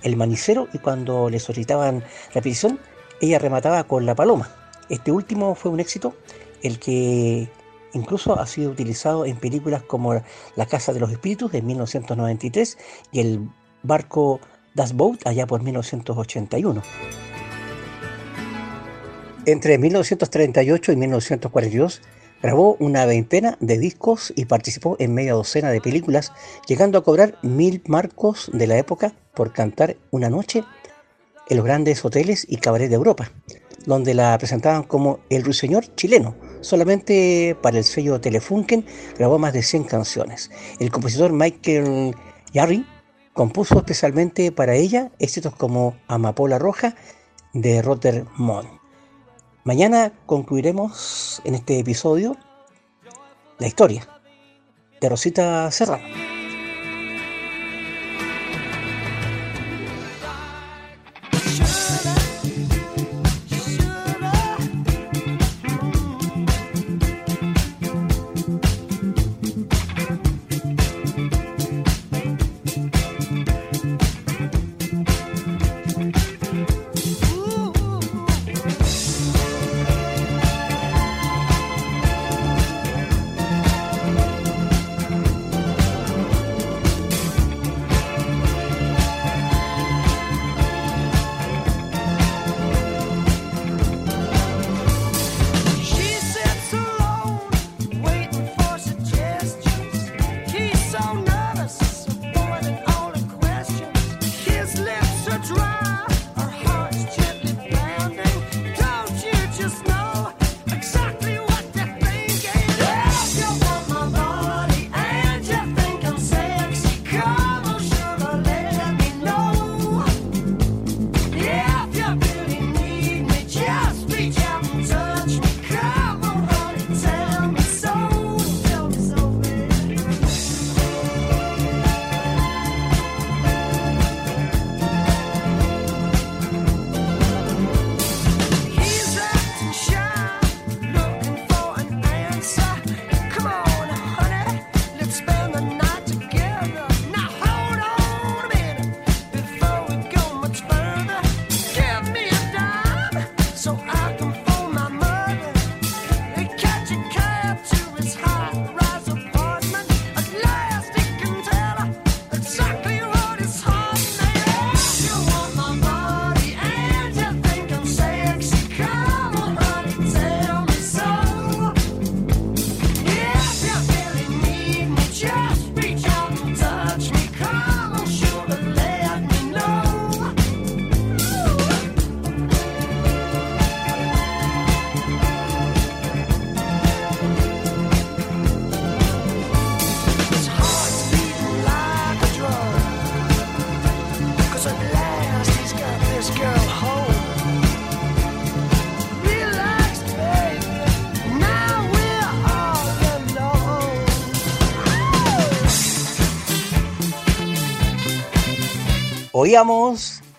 El 0.01 0.15
Manicero 0.15 0.67
y 0.73 0.79
cuando 0.79 1.29
le 1.29 1.39
solicitaban 1.39 2.03
repetición, 2.33 2.79
ella 3.21 3.39
remataba 3.39 3.83
con 3.83 4.05
La 4.05 4.15
Paloma. 4.15 4.49
Este 4.89 5.11
último 5.11 5.55
fue 5.55 5.71
un 5.71 5.79
éxito, 5.79 6.15
el 6.63 6.79
que 6.79 7.49
incluso 7.93 8.39
ha 8.39 8.45
sido 8.47 8.71
utilizado 8.71 9.25
en 9.25 9.37
películas 9.37 9.83
como 9.83 10.21
La 10.55 10.65
Casa 10.65 10.93
de 10.93 10.99
los 10.99 11.11
Espíritus 11.11 11.51
de 11.51 11.61
1993 11.61 12.77
y 13.11 13.19
El 13.19 13.49
Barco 13.83 14.39
Das 14.73 14.93
Boat 14.93 15.25
allá 15.25 15.47
por 15.47 15.61
1981. 15.61 16.81
Entre 19.45 19.77
1938 19.77 20.91
y 20.91 20.95
1942 20.95 22.01
grabó 22.41 22.75
una 22.79 23.05
veintena 23.05 23.57
de 23.59 23.77
discos 23.77 24.31
y 24.35 24.45
participó 24.45 24.95
en 24.99 25.13
media 25.13 25.33
docena 25.33 25.71
de 25.71 25.81
películas, 25.81 26.31
llegando 26.67 26.97
a 26.97 27.03
cobrar 27.03 27.37
mil 27.41 27.81
marcos 27.87 28.49
de 28.53 28.67
la 28.67 28.77
época 28.77 29.13
por 29.33 29.51
cantar 29.51 29.97
una 30.11 30.29
noche 30.29 30.63
en 31.49 31.57
los 31.57 31.65
grandes 31.65 32.03
hoteles 32.05 32.45
y 32.47 32.57
cabarets 32.57 32.89
de 32.89 32.95
Europa, 32.95 33.31
donde 33.85 34.13
la 34.13 34.37
presentaban 34.37 34.83
como 34.83 35.19
el 35.29 35.43
ruiseñor 35.43 35.93
chileno. 35.95 36.35
Solamente 36.61 37.57
para 37.61 37.77
el 37.77 37.83
sello 37.83 38.21
Telefunken 38.21 38.85
grabó 39.17 39.39
más 39.39 39.53
de 39.53 39.63
100 39.63 39.85
canciones. 39.85 40.51
El 40.79 40.91
compositor 40.91 41.31
Michael 41.33 42.15
Yarry 42.53 42.85
compuso 43.33 43.77
especialmente 43.77 44.51
para 44.51 44.75
ella 44.75 45.11
éxitos 45.19 45.55
como 45.55 45.95
Amapola 46.07 46.59
Roja 46.59 46.95
de 47.53 47.81
Rotterdam. 47.81 48.27
Mañana 49.63 50.13
concluiremos 50.25 51.41
en 51.45 51.55
este 51.55 51.79
episodio 51.79 52.35
la 53.57 53.67
historia 53.67 54.07
de 55.01 55.09
Rosita 55.09 55.69
Serrano. 55.71 56.28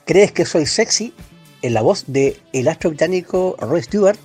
¿Crees 0.05 0.31
que 0.31 0.45
soy 0.45 0.67
sexy? 0.67 1.13
en 1.63 1.75
la 1.75 1.83
voz 1.83 2.05
de 2.07 2.37
el 2.53 2.69
astro 2.69 2.91
británico 2.91 3.57
Roy 3.59 3.83
Stewart, 3.83 4.19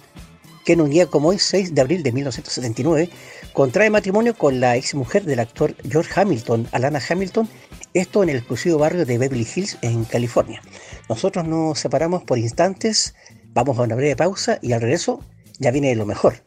que 0.64 0.74
en 0.74 0.82
un 0.82 0.90
día 0.90 1.08
como 1.08 1.30
hoy, 1.30 1.40
6 1.40 1.74
de 1.74 1.82
abril 1.82 2.04
de 2.04 2.12
1979, 2.12 3.10
contrae 3.52 3.90
matrimonio 3.90 4.36
con 4.36 4.60
la 4.60 4.76
ex 4.76 4.94
mujer 4.94 5.24
del 5.26 5.40
actor 5.40 5.76
George 5.90 6.12
Hamilton, 6.16 6.68
Alana 6.72 7.02
Hamilton, 7.10 7.50
esto 7.94 8.22
en 8.24 8.30
el 8.30 8.38
exclusivo 8.38 8.78
barrio 8.78 9.06
de 9.06 9.18
Beverly 9.18 9.48
Hills, 9.56 9.78
en 9.82 10.06
California. 10.06 10.62
Nosotros 11.10 11.48
nos 11.48 11.80
separamos 11.80 12.24
por 12.24 12.38
instantes, 12.38 13.16
vamos 13.54 13.78
a 13.80 13.84
una 13.84 13.96
breve 13.96 14.16
pausa 14.16 14.60
y 14.62 14.74
al 14.74 14.82
regreso 14.82 15.20
ya 15.60 15.72
viene 15.72 15.96
lo 15.96 16.06
mejor. 16.06 16.44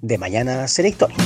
De 0.00 0.18
mañana 0.18 0.66
será 0.66 0.88
historia. 0.88 1.16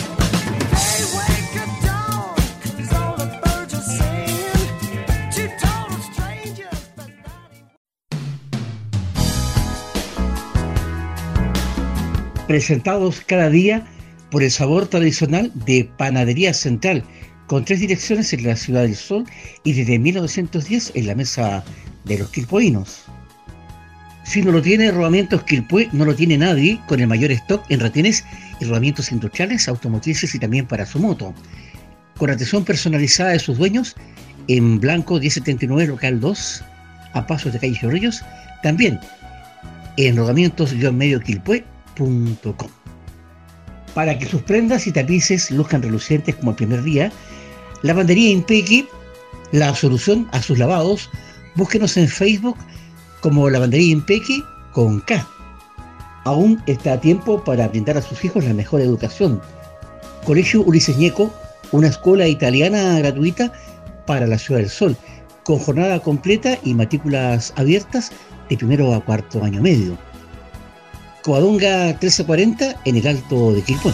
Presentados 12.47 13.21
cada 13.21 13.51
día 13.51 13.85
por 14.31 14.43
el 14.43 14.51
sabor 14.51 14.87
tradicional 14.87 15.53
de 15.67 15.89
Panadería 15.97 16.53
Central, 16.53 17.05
con 17.47 17.65
tres 17.65 17.81
direcciones 17.81 18.33
en 18.33 18.45
la 18.45 18.57
Ciudad 18.57 18.83
del 18.83 18.97
Sol 18.97 19.25
y 19.65 19.73
desde 19.73 19.99
1910 19.99 20.93
en 20.95 21.07
la 21.07 21.15
mesa 21.15 21.65
de 22.05 22.19
los 22.19 22.31
quilpoinos. 22.31 23.05
Si 24.25 24.43
no 24.43 24.51
lo 24.51 24.61
tiene 24.61 24.91
Rodamientos 24.91 25.45
Quilpue, 25.45 25.89
no 25.93 26.05
lo 26.05 26.15
tiene 26.15 26.37
nadie, 26.37 26.81
con 26.89 26.99
el 26.99 27.07
mayor 27.07 27.31
stock 27.31 27.65
en 27.69 27.79
retenes 27.79 28.25
y 28.61 28.65
rodamientos 28.65 29.13
industriales, 29.13 29.69
automotrices 29.69 30.35
y 30.35 30.39
también 30.41 30.67
para 30.67 30.85
su 30.85 30.99
moto. 30.99 31.33
Con 32.19 32.31
atención 32.31 32.65
personalizada 32.65 33.31
de 33.31 33.39
sus 33.39 33.57
dueños, 33.57 33.95
en 34.49 34.81
Blanco 34.81 35.21
1079 35.21 35.87
Local 35.87 36.19
2, 36.19 36.65
a 37.13 37.27
pasos 37.27 37.53
de 37.53 37.61
Calle 37.61 37.79
Ríos, 37.83 38.25
también 38.65 38.99
en 39.97 40.17
rodamientos-medio 40.17 41.21
Quilpue 41.21 41.65
para 43.95 44.19
que 44.19 44.27
sus 44.27 44.43
prendas 44.43 44.87
y 44.87 44.93
tapices 44.93 45.51
luzcan 45.51 45.83
relucientes 45.83 46.35
como 46.35 46.51
el 46.51 46.57
primer 46.57 46.83
día, 46.83 47.11
Lavandería 47.83 48.31
Impequi, 48.31 48.87
la 49.53 49.75
solución 49.75 50.29
a 50.33 50.43
sus 50.43 50.59
lavados, 50.59 51.09
búsquenos 51.55 51.97
en 51.97 52.07
Facebook 52.07 52.57
como 53.21 53.49
Lavandería 53.49 53.93
Impequi 53.93 54.45
con 54.73 55.01
K. 55.01 55.27
Aún 56.25 56.63
está 56.67 56.93
a 56.93 57.01
tiempo 57.01 57.43
para 57.43 57.69
brindar 57.69 57.97
a 57.97 58.03
sus 58.03 58.23
hijos 58.23 58.45
la 58.45 58.53
mejor 58.53 58.83
educación. 58.83 59.41
Colegio 60.27 60.63
Ulises 60.63 60.99
Ñeco, 60.99 61.33
una 61.73 61.89
escuela 61.89 62.29
italiana 62.29 62.99
gratuita 62.99 63.51
para 64.07 64.27
la 64.27 64.37
Ciudad 64.37 64.61
del 64.61 64.69
Sol, 64.69 64.95
con 65.45 65.59
jornada 65.59 66.01
completa 66.01 66.59
y 66.65 66.75
matrículas 66.75 67.55
abiertas 67.57 68.11
de 68.51 68.59
primero 68.59 68.93
a 68.93 69.03
cuarto 69.03 69.43
año 69.43 69.63
medio. 69.63 69.97
Coadonga 71.27 71.87
1340 71.87 72.83
en 72.85 72.97
el 72.97 73.07
Alto 73.09 73.53
de 73.53 73.61
Quilpué. 73.61 73.93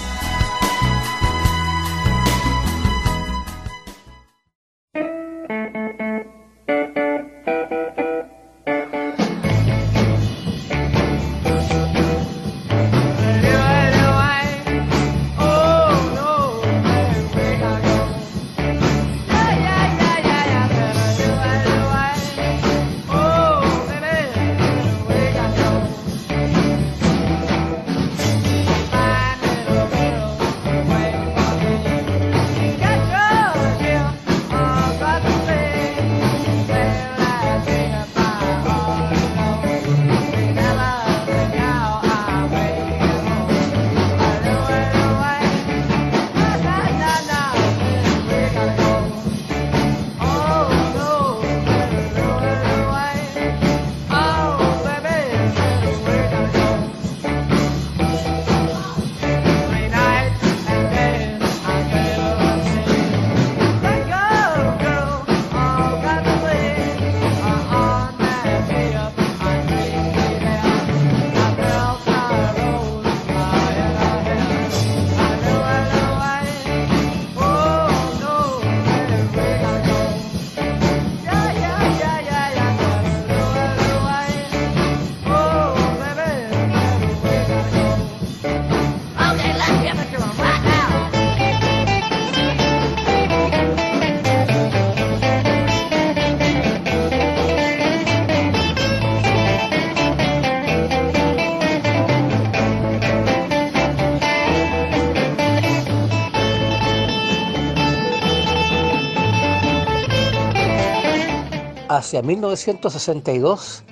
Hacia 112.03 112.21
1962 112.21 113.85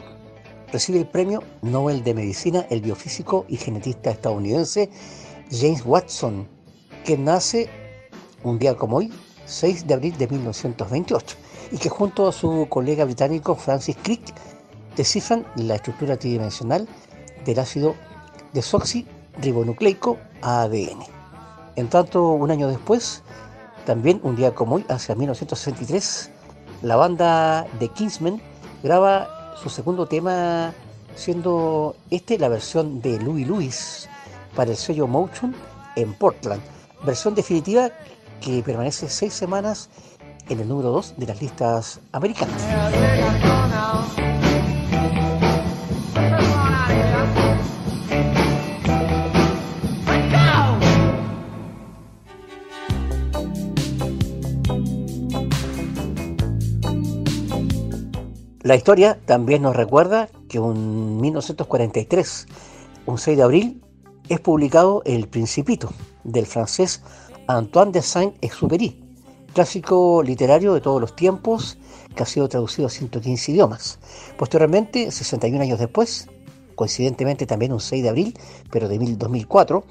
recibe 0.72 0.98
el 0.98 1.06
premio 1.06 1.44
Nobel 1.62 2.02
de 2.02 2.12
Medicina 2.12 2.66
el 2.68 2.80
biofísico 2.80 3.44
y 3.48 3.56
genetista 3.56 4.10
estadounidense 4.10 4.90
James 5.52 5.82
Watson, 5.86 6.48
que 7.04 7.16
nace 7.16 7.70
un 8.42 8.58
día 8.58 8.74
como 8.74 8.96
hoy, 8.96 9.12
6 9.46 9.86
de 9.86 9.94
abril 9.94 10.18
de 10.18 10.26
1928, 10.26 11.36
y 11.70 11.78
que 11.78 11.88
junto 11.88 12.26
a 12.26 12.32
su 12.32 12.66
colega 12.68 13.04
británico 13.04 13.54
Francis 13.54 13.96
Crick 14.02 14.34
descifran 14.96 15.46
la 15.54 15.76
estructura 15.76 16.16
tridimensional 16.16 16.88
del 17.44 17.60
ácido 17.60 17.94
desoxirribonucleico 18.52 20.18
ADN. 20.42 20.98
En 21.76 21.88
tanto, 21.88 22.30
un 22.30 22.50
año 22.50 22.66
después, 22.66 23.22
también 23.86 24.18
un 24.24 24.34
día 24.34 24.52
como 24.52 24.74
hoy, 24.76 24.84
hacia 24.88 25.14
1963, 25.14 26.32
la 26.82 26.96
banda 26.96 27.66
de 27.78 27.88
Kingsmen 27.88 28.40
graba 28.82 29.54
su 29.62 29.68
segundo 29.68 30.06
tema, 30.06 30.72
siendo 31.14 31.96
este 32.10 32.38
la 32.38 32.48
versión 32.48 33.00
de 33.00 33.18
Louis 33.20 33.46
Lewis 33.46 34.08
para 34.56 34.70
el 34.70 34.76
sello 34.76 35.06
Motion 35.06 35.54
en 35.96 36.14
Portland. 36.14 36.62
Versión 37.04 37.34
definitiva 37.34 37.90
que 38.40 38.62
permanece 38.62 39.08
seis 39.08 39.32
semanas 39.32 39.90
en 40.48 40.60
el 40.60 40.68
número 40.68 40.90
2 40.90 41.14
de 41.16 41.26
las 41.26 41.40
listas 41.40 42.00
americanas. 42.12 42.62
La 58.70 58.76
historia 58.76 59.18
también 59.26 59.62
nos 59.62 59.74
recuerda 59.74 60.28
que 60.48 60.59
en 60.59 61.20
1943, 61.20 62.46
un 63.04 63.18
6 63.18 63.37
de 63.37 63.42
abril, 63.42 63.83
es 64.28 64.38
publicado 64.38 65.02
El 65.04 65.26
Principito 65.26 65.92
del 66.22 66.46
francés 66.46 67.02
Antoine 67.48 67.90
de 67.90 68.00
Saint-Exupéry, 68.00 69.02
clásico 69.54 70.22
literario 70.22 70.72
de 70.72 70.80
todos 70.80 71.00
los 71.00 71.16
tiempos 71.16 71.78
que 72.14 72.22
ha 72.22 72.26
sido 72.26 72.48
traducido 72.48 72.87
a 72.87 72.90
115 72.90 73.50
idiomas. 73.50 73.98
Posteriormente, 74.38 75.11
61 75.11 75.64
años 75.64 75.80
después, 75.80 76.28
coincidentemente 76.76 77.46
también 77.46 77.72
un 77.72 77.80
6 77.80 78.04
de 78.04 78.09
abril, 78.09 78.38
pero 78.70 78.88
de 78.88 78.98
2004, 78.98 79.83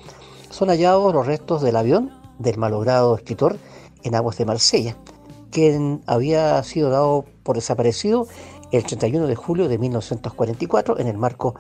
son 0.52 0.70
hallados 0.70 1.14
los 1.14 1.28
restos 1.28 1.62
del 1.62 1.76
avión 1.76 2.12
del 2.38 2.58
malogrado 2.58 3.18
escritor 3.18 3.58
en 4.04 4.16
aguas 4.16 4.38
de 4.38 4.46
Marsella, 4.46 4.96
quien 5.52 6.02
había 6.06 6.64
sido 6.64 6.90
dado 6.92 7.26
por 7.44 7.58
desaparecido 7.58 8.28
el 8.72 8.84
31 8.84 9.28
de 9.28 9.36
julio 9.36 9.68
de 9.68 9.78
1944 9.78 11.00
en 11.00 11.08
el 11.08 11.18
marco 11.18 11.56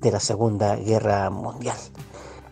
de 0.00 0.10
la 0.10 0.20
Segunda 0.20 0.76
Guerra 0.76 1.30
Mundial. 1.30 1.76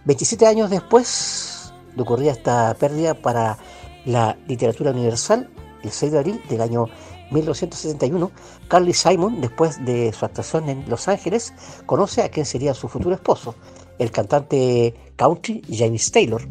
27 0.04 0.46
años 0.46 0.70
después 0.70 1.72
de 1.94 2.02
ocurrir 2.02 2.28
esta 2.28 2.74
pérdida 2.74 3.14
para 3.14 3.58
la 4.04 4.36
literatura 4.48 4.90
universal, 4.90 5.50
el 5.82 5.90
6 5.90 6.12
de 6.12 6.18
abril 6.18 6.42
del 6.48 6.60
año 6.60 6.86
1971, 7.30 8.30
Carly 8.68 8.92
Simon, 8.92 9.40
después 9.40 9.84
de 9.84 10.12
su 10.12 10.24
actuación 10.24 10.68
en 10.68 10.88
Los 10.88 11.08
Ángeles, 11.08 11.54
conoce 11.86 12.22
a 12.22 12.28
quien 12.28 12.46
sería 12.46 12.74
su 12.74 12.88
futuro 12.88 13.14
esposo, 13.14 13.54
el 13.98 14.10
cantante 14.10 14.94
country 15.16 15.62
James 15.70 16.10
Taylor. 16.10 16.42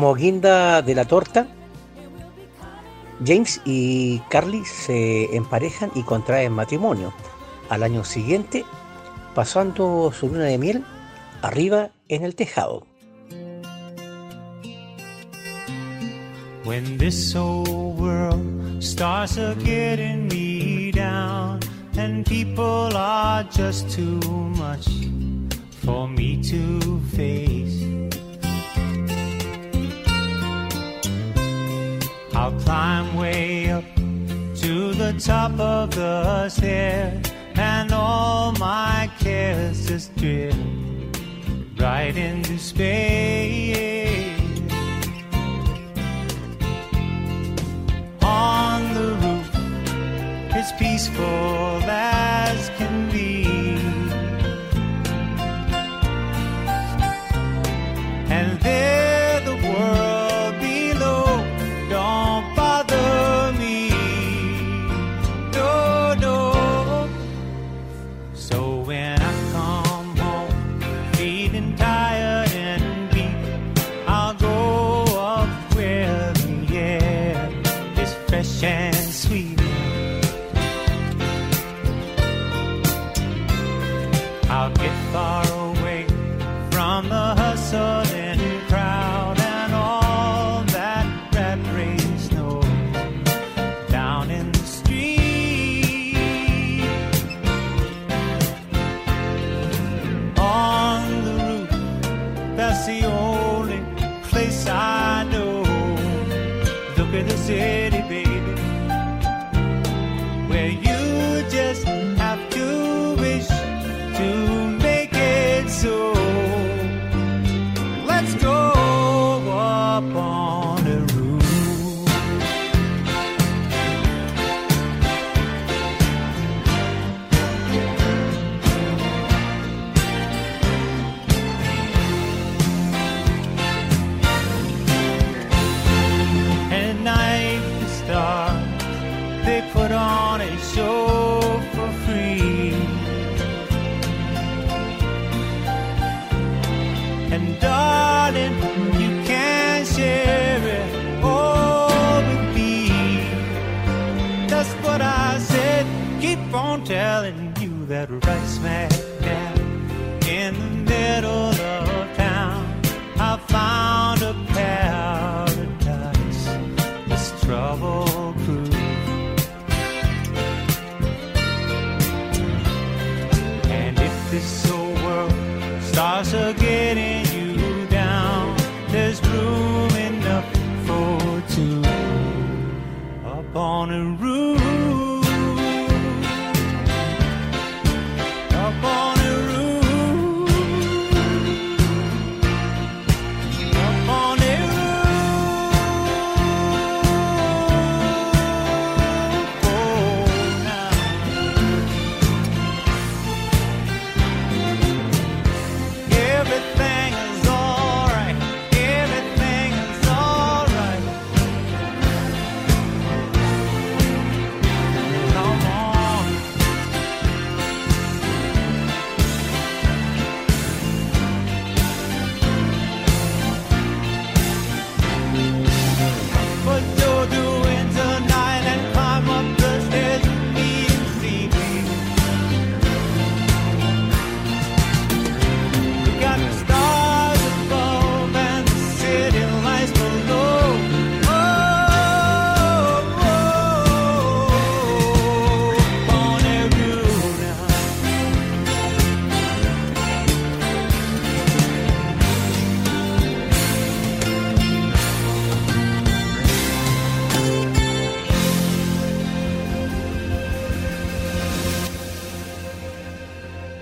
Como 0.00 0.14
guinda 0.14 0.80
de 0.80 0.94
la 0.94 1.04
torta, 1.04 1.46
James 3.22 3.60
y 3.66 4.20
Carly 4.30 4.64
se 4.64 5.24
emparejan 5.36 5.90
y 5.94 6.04
contraen 6.04 6.54
matrimonio. 6.54 7.12
Al 7.68 7.82
año 7.82 8.02
siguiente, 8.02 8.64
pasando 9.34 10.10
su 10.10 10.28
luna 10.28 10.44
de 10.44 10.56
miel 10.56 10.84
arriba 11.42 11.90
en 12.08 12.24
el 12.24 12.34
tejado. 12.34 12.86
I'll 32.40 32.58
climb 32.60 33.16
way 33.16 33.70
up 33.70 33.84
to 34.62 34.94
the 34.94 35.12
top 35.22 35.60
of 35.60 35.94
the 35.94 36.48
stairs, 36.48 37.26
and 37.54 37.92
all 37.92 38.52
my 38.52 39.10
cares 39.18 39.86
just 39.86 40.16
drift 40.16 40.56
right 41.78 42.16
into 42.16 42.56
space. 42.56 44.38
On 48.22 48.94
the 48.94 49.08
roof, 49.22 49.50
it's 50.56 50.72
peaceful 50.78 51.82
as 51.84 52.70
obedecer. 107.10 107.89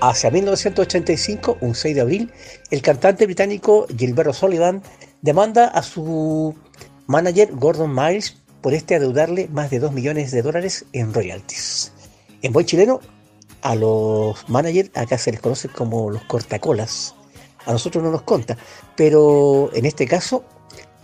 Hacia 0.08 0.30
1985, 0.30 1.58
un 1.60 1.74
6 1.74 1.94
de 1.94 2.00
abril, 2.00 2.32
el 2.70 2.80
cantante 2.80 3.26
británico 3.26 3.86
Gilberto 3.94 4.32
Sullivan 4.32 4.82
demanda 5.20 5.66
a 5.66 5.82
su 5.82 6.54
manager 7.06 7.50
Gordon 7.52 7.94
Miles 7.94 8.38
por 8.62 8.72
este 8.72 8.94
adeudarle 8.94 9.48
más 9.48 9.68
de 9.68 9.80
2 9.80 9.92
millones 9.92 10.30
de 10.30 10.40
dólares 10.40 10.86
en 10.94 11.12
royalties. 11.12 11.92
En 12.40 12.54
buen 12.54 12.64
chileno, 12.64 13.00
a 13.60 13.74
los 13.74 14.48
managers 14.48 14.88
acá 14.94 15.18
se 15.18 15.30
les 15.30 15.40
conoce 15.40 15.68
como 15.68 16.08
los 16.08 16.22
cortacolas. 16.22 17.14
A 17.66 17.72
nosotros 17.72 18.02
no 18.02 18.10
nos 18.10 18.22
conta, 18.22 18.56
pero 18.96 19.68
en 19.74 19.84
este 19.84 20.06
caso 20.06 20.42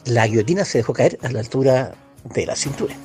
la 0.07 0.26
guillotina 0.26 0.64
se 0.64 0.78
dejó 0.78 0.94
caer 0.94 1.18
a 1.20 1.30
la 1.30 1.40
altura 1.40 1.94
de 2.32 2.46
la 2.46 2.57
cintura. 2.57 2.96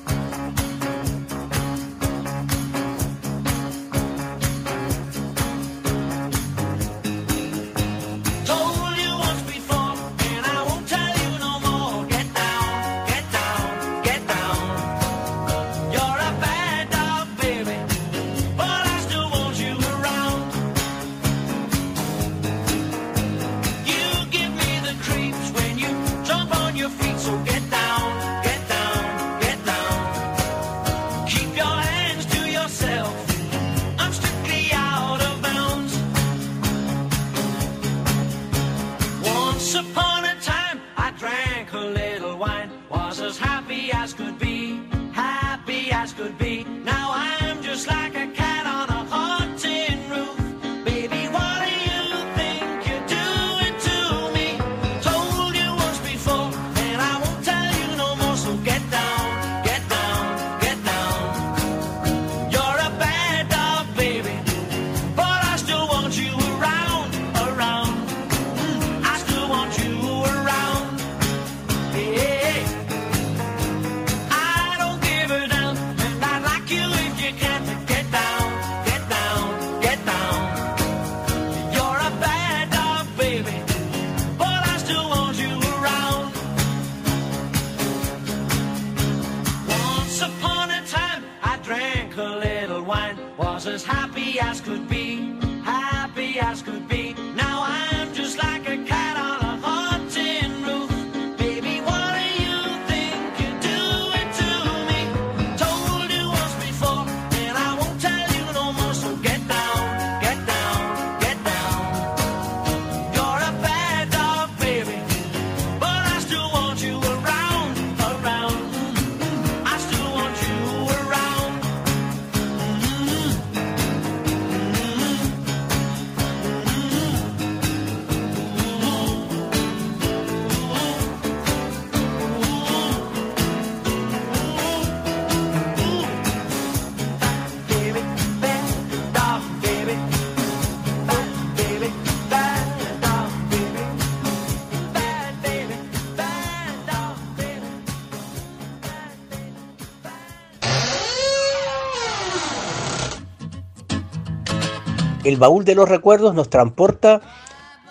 El 155.29 155.37
baúl 155.37 155.63
de 155.63 155.75
los 155.75 155.87
recuerdos 155.87 156.33
nos 156.33 156.49
transporta 156.49 157.21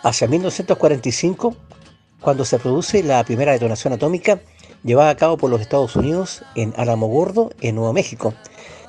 hacia 0.03 0.27
1945, 0.27 1.55
cuando 2.21 2.45
se 2.45 2.59
produce 2.59 3.05
la 3.05 3.23
primera 3.23 3.53
detonación 3.53 3.93
atómica 3.93 4.41
llevada 4.83 5.11
a 5.11 5.17
cabo 5.17 5.37
por 5.37 5.49
los 5.49 5.61
Estados 5.61 5.95
Unidos 5.95 6.43
en 6.57 6.75
Álamo 6.77 7.07
Gordo, 7.07 7.51
en 7.61 7.77
Nuevo 7.77 7.93
México. 7.93 8.35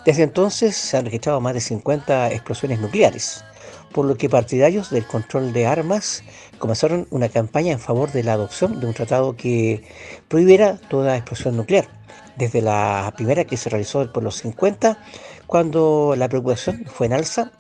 Desde 0.04 0.24
entonces 0.24 0.76
se 0.76 0.98
han 0.98 1.06
registrado 1.06 1.40
más 1.42 1.54
de 1.54 1.62
50 1.62 2.32
explosiones 2.32 2.80
nucleares, 2.80 3.46
por 3.94 4.06
lo 4.06 4.18
que 4.18 4.30
partidarios 4.30 4.90
del 4.90 5.06
control 5.06 5.54
de 5.54 5.68
armas 5.68 6.24
comenzaron 6.58 7.06
una 7.12 7.30
campaña 7.30 7.72
en 7.72 7.80
favor 7.80 8.12
de 8.12 8.24
la 8.24 8.34
adopción 8.34 8.80
de 8.80 8.88
un 8.88 8.96
tratado 8.96 9.36
que 9.36 9.84
prohibiera 10.28 10.80
toda 10.90 11.18
explosión 11.18 11.56
nuclear. 11.56 11.88
Desde 12.36 12.64
la 12.64 13.14
primera 13.16 13.46
que 13.46 13.58
se 13.58 13.70
realizó 13.70 14.12
por 14.12 14.24
los 14.24 14.38
50, 14.38 14.98
cuando 15.46 16.16
la 16.18 16.28
preocupación 16.30 16.86
fue 16.88 17.06
en 17.06 17.14
alza 17.14 17.52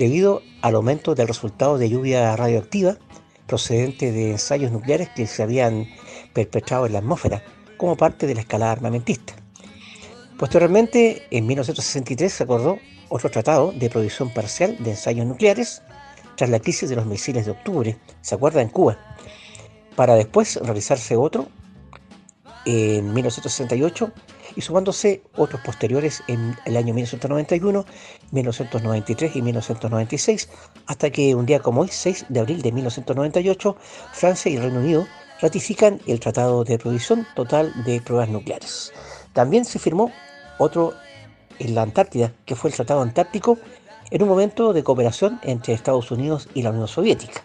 debido 0.00 0.40
al 0.62 0.76
aumento 0.76 1.14
del 1.14 1.28
resultado 1.28 1.76
de 1.76 1.90
lluvia 1.90 2.34
radioactiva 2.34 2.96
procedente 3.46 4.12
de 4.12 4.30
ensayos 4.30 4.72
nucleares 4.72 5.10
que 5.10 5.26
se 5.26 5.42
habían 5.42 5.88
perpetrado 6.32 6.86
en 6.86 6.94
la 6.94 7.00
atmósfera 7.00 7.44
como 7.76 7.98
parte 7.98 8.26
de 8.26 8.34
la 8.34 8.40
escalada 8.40 8.72
armamentista. 8.72 9.34
Posteriormente, 10.38 11.26
en 11.30 11.46
1963 11.46 12.32
se 12.32 12.44
acordó 12.44 12.78
otro 13.10 13.30
tratado 13.30 13.72
de 13.72 13.90
provisión 13.90 14.32
parcial 14.32 14.74
de 14.82 14.92
ensayos 14.92 15.26
nucleares 15.26 15.82
tras 16.34 16.48
la 16.48 16.60
crisis 16.60 16.88
de 16.88 16.96
los 16.96 17.04
misiles 17.04 17.44
de 17.44 17.50
octubre, 17.50 17.98
se 18.22 18.34
acuerda 18.34 18.62
en 18.62 18.70
Cuba, 18.70 18.96
para 19.96 20.14
después 20.14 20.56
realizarse 20.62 21.14
otro 21.14 21.48
en 22.64 23.12
1968 23.12 24.12
y 24.56 24.60
sumándose 24.60 25.22
otros 25.36 25.60
posteriores 25.62 26.22
en 26.28 26.56
el 26.64 26.76
año 26.76 26.94
1991, 26.94 27.84
1993 28.30 29.36
y 29.36 29.42
1996, 29.42 30.48
hasta 30.86 31.10
que 31.10 31.34
un 31.34 31.46
día 31.46 31.60
como 31.60 31.82
hoy, 31.82 31.88
6 31.90 32.26
de 32.28 32.40
abril 32.40 32.62
de 32.62 32.72
1998, 32.72 33.76
Francia 34.12 34.50
y 34.50 34.58
Reino 34.58 34.80
Unido 34.80 35.06
ratifican 35.40 36.00
el 36.06 36.20
Tratado 36.20 36.64
de 36.64 36.78
Provisión 36.78 37.26
Total 37.34 37.72
de 37.84 38.00
Pruebas 38.00 38.28
Nucleares. 38.28 38.92
También 39.32 39.64
se 39.64 39.78
firmó 39.78 40.12
otro 40.58 40.94
en 41.58 41.74
la 41.74 41.82
Antártida, 41.82 42.32
que 42.44 42.56
fue 42.56 42.70
el 42.70 42.76
Tratado 42.76 43.02
Antártico, 43.02 43.58
en 44.10 44.22
un 44.22 44.28
momento 44.28 44.72
de 44.72 44.82
cooperación 44.82 45.40
entre 45.42 45.72
Estados 45.72 46.10
Unidos 46.10 46.48
y 46.54 46.62
la 46.62 46.70
Unión 46.70 46.88
Soviética. 46.88 47.42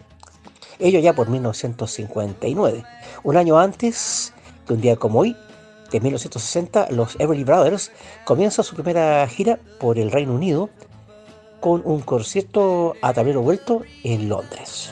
Ello 0.80 1.00
ya 1.00 1.14
por 1.14 1.30
1959. 1.30 2.84
Un 3.24 3.38
año 3.38 3.58
antes, 3.58 4.34
que 4.68 4.74
un 4.74 4.82
día 4.82 4.96
como 4.96 5.20
hoy, 5.20 5.36
de 5.96 6.02
1960, 6.02 6.88
los 6.92 7.16
Everly 7.20 7.44
Brothers 7.44 7.92
comienzan 8.26 8.66
su 8.66 8.76
primera 8.76 9.26
gira 9.28 9.60
por 9.80 9.98
el 9.98 10.12
Reino 10.12 10.34
Unido 10.34 10.70
con 11.62 11.82
un 11.86 12.02
concierto 12.02 12.96
a 13.02 13.14
tablero 13.14 13.42
vuelto 13.42 13.82
en 14.04 14.30
Londres. 14.30 14.92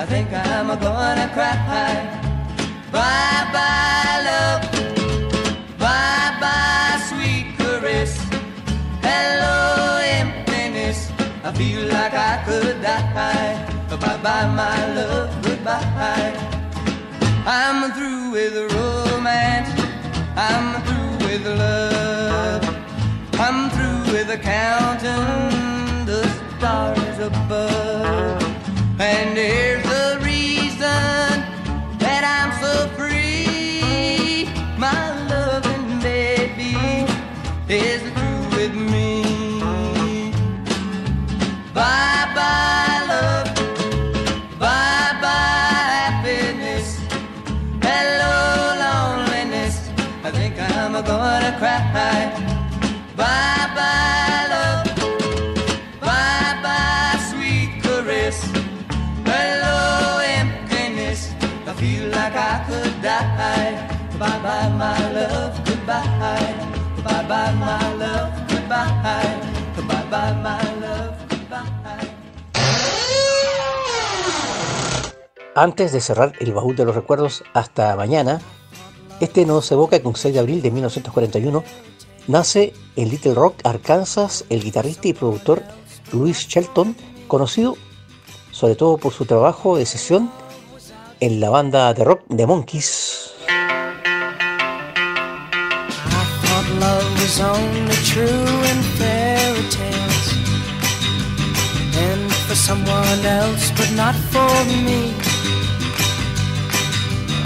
I 0.00 0.06
think 0.06 0.32
I'm 0.32 0.68
gonna 0.68 1.28
cry. 1.34 1.92
Bye 2.90 3.44
bye, 3.52 4.16
love. 4.28 4.62
Bye 5.78 6.32
bye, 6.40 6.96
sweet 7.10 7.52
caress. 7.58 8.16
Hello, 9.02 10.00
emptiness. 10.02 11.12
I 11.44 11.52
feel 11.52 11.86
like 11.88 12.14
I 12.14 12.42
could 12.46 12.80
die. 12.80 13.60
Bye 13.90 14.16
bye, 14.24 14.46
my 14.60 14.94
love, 14.94 15.28
goodbye. 15.42 16.32
I'm 17.44 17.92
through 17.92 18.30
with 18.30 18.56
romance. 18.72 19.68
I'm 20.34 20.80
through 20.86 21.26
with 21.26 21.44
love. 21.44 22.64
I'm 23.34 23.68
through 23.68 24.14
with 24.14 24.30
counting 24.40 26.06
the 26.06 26.22
stars 26.56 27.18
above. 27.18 28.40
And 28.98 29.36
here's 29.36 29.89
is 37.72 37.99
Antes 75.54 75.92
de 75.92 76.00
cerrar 76.00 76.32
el 76.40 76.52
baúl 76.52 76.74
de 76.74 76.84
los 76.84 76.94
recuerdos 76.94 77.44
hasta 77.54 77.94
mañana, 77.94 78.40
este 79.20 79.46
nos 79.46 79.70
evoca 79.70 80.00
que 80.00 80.08
un 80.08 80.16
6 80.16 80.34
de 80.34 80.40
abril 80.40 80.60
de 80.60 80.72
1941 80.72 81.62
nace 82.26 82.72
en 82.96 83.10
Little 83.10 83.34
Rock, 83.34 83.54
Arkansas, 83.64 84.44
el 84.48 84.62
guitarrista 84.64 85.06
y 85.06 85.12
productor 85.12 85.62
Louis 86.12 86.36
Shelton, 86.36 86.96
conocido 87.28 87.76
sobre 88.50 88.74
todo 88.74 88.98
por 88.98 89.12
su 89.12 89.24
trabajo 89.24 89.76
de 89.76 89.86
sesión 89.86 90.30
en 91.20 91.40
la 91.40 91.50
banda 91.50 91.94
de 91.94 92.04
rock 92.04 92.22
The 92.34 92.46
Monkees. 92.46 93.09
Was 97.30 97.40
only 97.40 97.94
true 98.12 98.48
in 98.70 98.78
fairy 98.98 99.66
tales 99.70 100.26
and 102.06 102.32
for 102.46 102.56
someone 102.56 103.20
else, 103.24 103.70
but 103.78 103.90
not 103.94 104.16
for 104.32 104.54
me. 104.86 105.14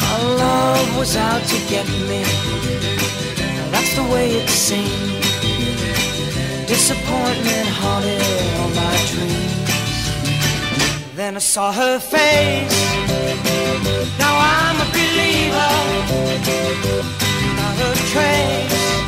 Our 0.08 0.22
love 0.44 0.96
was 0.96 1.16
out 1.16 1.42
to 1.52 1.58
get 1.68 1.86
me. 2.08 2.22
That's 3.72 3.94
the 3.98 4.06
way 4.14 4.26
it 4.40 4.48
seemed. 4.48 5.22
Disappointment 6.66 7.68
haunted 7.80 8.22
all 8.58 8.70
my 8.82 8.96
dreams. 9.12 9.70
Then 11.14 11.36
I 11.36 11.40
saw 11.40 11.72
her 11.72 11.98
face. 11.98 12.80
Now 14.18 14.34
I'm 14.56 14.76
a 14.86 14.88
believer. 14.96 15.72
Not 17.58 17.76
a 17.88 17.92
trace 18.12 18.83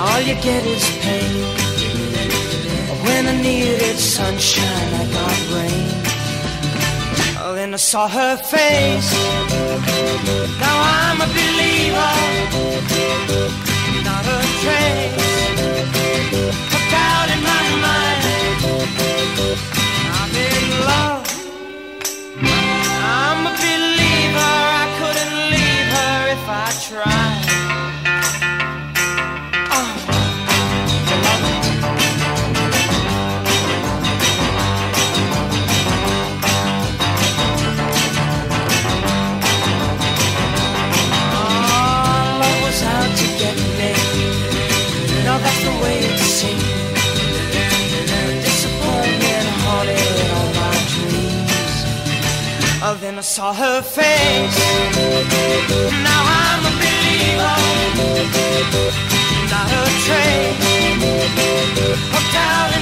All 0.00 0.20
you 0.20 0.34
get 0.36 0.64
is 0.64 0.84
pain. 1.02 1.42
When 3.04 3.26
I 3.26 3.34
needed 3.42 3.98
sunshine, 3.98 4.90
I 4.94 5.04
got 5.16 5.38
rain. 5.54 5.88
Oh, 7.40 7.52
then 7.56 7.74
I 7.74 7.76
saw 7.78 8.06
her 8.06 8.36
face. 8.36 9.10
Now 10.62 10.76
I'm 10.98 11.20
a 11.20 11.28
believer. 11.38 12.14
Not 14.06 14.24
a 14.36 14.38
trace 14.62 15.58
of 16.76 16.84
doubt 16.94 17.28
in 17.34 17.40
my 17.50 17.62
mind. 17.84 18.20
I'm 20.18 20.32
in 20.46 20.64
love. 20.90 21.26
I'm 23.18 23.40
a 23.50 23.54
believer. 23.64 24.54
I 24.82 24.86
couldn't 24.98 25.36
leave 25.54 25.88
her 25.96 26.16
if 26.36 26.44
I 26.46 26.68
tried. 26.86 27.37
I 53.18 53.20
saw 53.20 53.52
her 53.52 53.82
face. 53.82 54.58
Now 56.06 56.22
I'm 56.40 56.62
a 56.62 56.72
believer. 56.78 57.58
Not 59.50 59.66
a 59.74 59.84
trace 60.06 60.78
of 62.14 62.24
doubt 62.32 62.77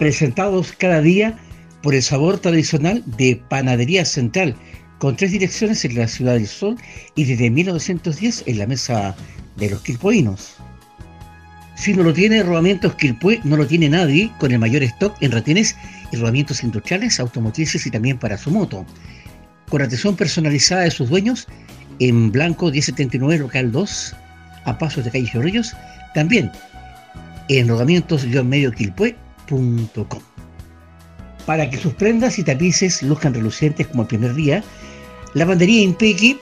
presentados 0.00 0.72
cada 0.72 1.02
día 1.02 1.36
por 1.82 1.94
el 1.94 2.02
sabor 2.02 2.38
tradicional 2.38 3.04
de 3.18 3.38
Panadería 3.50 4.06
Central, 4.06 4.56
con 4.98 5.14
tres 5.14 5.30
direcciones 5.30 5.84
en 5.84 5.94
la 5.94 6.08
Ciudad 6.08 6.32
del 6.32 6.46
Sol 6.46 6.76
y 7.16 7.26
desde 7.26 7.50
1910 7.50 8.44
en 8.46 8.58
la 8.58 8.66
mesa 8.66 9.14
de 9.56 9.68
los 9.68 9.82
quilpoinos. 9.82 10.56
Si 11.76 11.92
no 11.92 12.02
lo 12.02 12.14
tiene 12.14 12.42
Rodamientos 12.42 12.94
Quilpue, 12.94 13.40
no 13.44 13.58
lo 13.58 13.66
tiene 13.66 13.90
nadie, 13.90 14.30
con 14.38 14.52
el 14.52 14.58
mayor 14.58 14.82
stock 14.84 15.14
en 15.20 15.32
retenes 15.32 15.76
y 16.10 16.16
rodamientos 16.16 16.64
industriales, 16.64 17.20
automotrices 17.20 17.84
y 17.84 17.90
también 17.90 18.18
para 18.18 18.38
su 18.38 18.50
moto. 18.50 18.86
Con 19.68 19.82
atención 19.82 20.16
personalizada 20.16 20.82
de 20.82 20.92
sus 20.92 21.10
dueños, 21.10 21.46
en 21.98 22.32
Blanco 22.32 22.70
1079 22.70 23.38
Local 23.38 23.70
2, 23.70 24.16
a 24.64 24.78
pasos 24.78 25.04
de 25.04 25.10
calle 25.10 25.30
Chorrillos, 25.30 25.76
también 26.14 26.50
en 27.48 27.68
Para 31.46 31.68
que 31.68 31.78
sus 31.78 31.94
prendas 31.94 32.38
y 32.38 32.44
tapices 32.44 33.02
luzcan 33.02 33.34
relucientes 33.34 33.86
como 33.86 34.02
el 34.02 34.08
primer 34.08 34.34
día, 34.34 34.62
Lavandería 35.34 35.82
Impequi, 35.82 36.38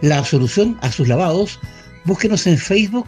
la 0.00 0.24
solución 0.24 0.78
a 0.80 0.92
sus 0.92 1.08
lavados, 1.08 1.58
búsquenos 2.04 2.46
en 2.46 2.58
Facebook 2.58 3.06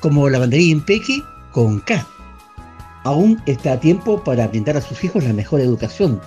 como 0.00 0.28
Lavandería 0.28 0.72
Impequi 0.72 1.22
con 1.52 1.80
K. 1.80 2.06
Aún 3.04 3.40
está 3.46 3.72
a 3.72 3.80
tiempo 3.80 4.22
para 4.22 4.48
brindar 4.48 4.76
a 4.76 4.80
sus 4.80 5.02
hijos 5.02 5.24
la 5.24 5.32
mejor 5.32 5.60
educación. 5.60 6.20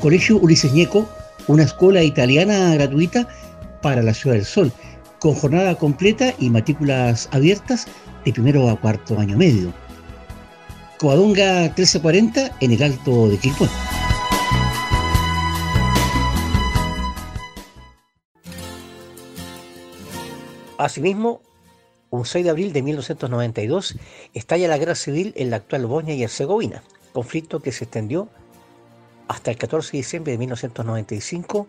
Colegio 0.00 0.36
Ulises 0.38 0.72
Ñeco, 0.72 1.08
una 1.46 1.62
escuela 1.62 2.02
italiana 2.02 2.74
gratuita 2.74 3.28
para 3.80 4.02
la 4.02 4.14
Ciudad 4.14 4.36
del 4.36 4.44
Sol, 4.44 4.72
con 5.18 5.34
jornada 5.34 5.74
completa 5.76 6.34
y 6.38 6.50
matrículas 6.50 7.28
abiertas 7.32 7.86
de 8.24 8.32
primero 8.32 8.68
a 8.68 8.78
cuarto 8.78 9.18
año 9.18 9.36
medio. 9.36 9.72
Coadunga 10.98 11.62
1340 11.62 12.56
en 12.60 12.70
el 12.70 12.82
Alto 12.82 13.28
de 13.28 13.36
Quilpué. 13.38 13.68
Asimismo, 20.78 21.42
un 22.10 22.24
6 22.24 22.44
de 22.44 22.50
abril 22.50 22.72
de 22.72 22.82
1992 22.82 23.96
estalla 24.34 24.68
la 24.68 24.78
guerra 24.78 24.94
civil 24.94 25.32
en 25.36 25.50
la 25.50 25.56
actual 25.56 25.86
Bosnia 25.86 26.14
y 26.14 26.22
Herzegovina, 26.22 26.82
conflicto 27.12 27.60
que 27.60 27.72
se 27.72 27.84
extendió 27.84 28.28
hasta 29.26 29.50
el 29.50 29.56
14 29.56 29.92
de 29.92 29.98
diciembre 29.98 30.32
de 30.32 30.38
1995, 30.38 31.66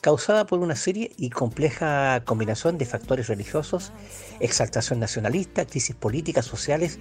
causada 0.00 0.46
por 0.46 0.60
una 0.60 0.76
serie 0.76 1.10
y 1.16 1.30
compleja 1.30 2.22
combinación 2.24 2.78
de 2.78 2.84
factores 2.84 3.26
religiosos, 3.26 3.92
exaltación 4.38 5.00
nacionalista, 5.00 5.64
crisis 5.64 5.96
políticas, 5.96 6.44
sociales 6.44 7.00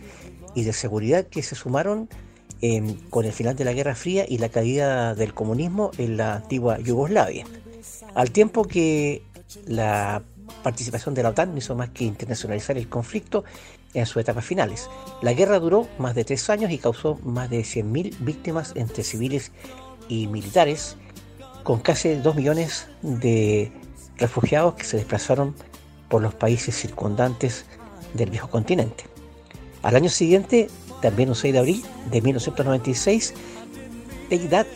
y 0.56 0.64
de 0.64 0.74
seguridad 0.74 1.26
que 1.26 1.43
se 1.43 1.56
sumaron 1.56 2.10
em, 2.62 2.95
con 3.10 3.26
el 3.26 3.32
final 3.32 3.56
de 3.56 3.66
la 3.66 3.74
Guerra 3.74 3.95
Fría 3.95 4.26
y 4.28 4.38
la 4.38 4.49
caída 4.49 5.16
del 5.16 5.34
comunismo 5.34 5.91
en 5.97 6.18
la 6.18 6.36
antigua 6.36 6.80
Yugoslavia. 6.80 7.45
Al 8.14 8.32
tiempo 8.32 8.64
que 8.64 9.24
la 9.66 10.22
participación 10.64 11.16
de 11.16 11.24
la 11.24 11.30
OTAN 11.30 11.52
no 11.52 11.58
hizo 11.58 11.76
más 11.76 11.89
que 11.89 12.04
internacionalizar 12.04 12.78
el 12.78 12.88
conflicto 12.88 13.43
en 13.93 14.06
sus 14.06 14.22
etapas 14.22 14.45
finales. 14.45 14.89
La 15.22 15.34
guerra 15.34 15.60
duró 15.60 15.88
más 15.97 16.16
de 16.16 16.24
tres 16.24 16.49
años 16.49 16.72
y 16.72 16.78
causó 16.78 17.20
más 17.24 17.49
de 17.49 17.62
100.000 17.62 18.18
víctimas 18.20 18.74
entre 18.76 19.04
civiles 19.04 19.52
y 20.08 20.28
militares, 20.28 20.97
con 21.64 21.80
casi 21.80 22.16
2 22.16 22.36
millones 22.36 22.88
de 23.02 23.72
refugiados 24.18 24.76
que 24.76 24.84
se 24.84 24.97
desplazaron 24.97 25.56
por 26.10 26.22
los 26.22 26.34
países 26.34 26.76
circundantes 26.76 27.66
del 28.14 28.30
viejo 28.30 28.49
continente. 28.49 29.11
Al 29.84 29.95
año 29.95 30.09
siguiente, 30.09 30.69
también 31.01 31.29
un 31.29 31.36
6 31.36 31.53
de 31.53 31.59
abril 31.59 31.84
de 32.11 32.21
1996, 32.21 33.34
Take 34.29 34.47
That 34.47 34.67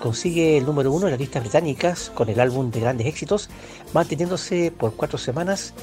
consigue 0.00 0.58
el 0.58 0.66
número 0.66 0.92
uno 0.92 1.06
en 1.06 1.12
las 1.12 1.20
listas 1.20 1.42
británicas 1.42 2.10
con 2.14 2.28
el 2.28 2.40
álbum 2.40 2.70
de 2.70 2.80
grandes 2.80 3.06
éxitos, 3.06 3.48
manteniéndose 3.92 4.72
por 4.72 4.94
cuatro 4.94 5.18
semanas 5.18 5.74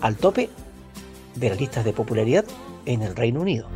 al 0.00 0.16
tope 0.16 0.48
de 1.34 1.48
las 1.50 1.60
listas 1.60 1.84
de 1.84 1.92
popularidad 1.92 2.44
en 2.86 3.02
el 3.02 3.14
Reino 3.14 3.40
Unido. 3.40 3.68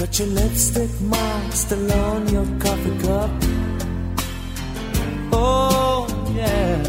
Got 0.00 0.18
your 0.18 0.28
lipstick 0.28 1.00
mark 1.02 1.52
still 1.52 1.92
on 1.92 2.26
your 2.28 2.46
coffee 2.58 2.98
cup. 3.00 3.30
Oh, 5.30 6.06
yeah. 6.34 6.82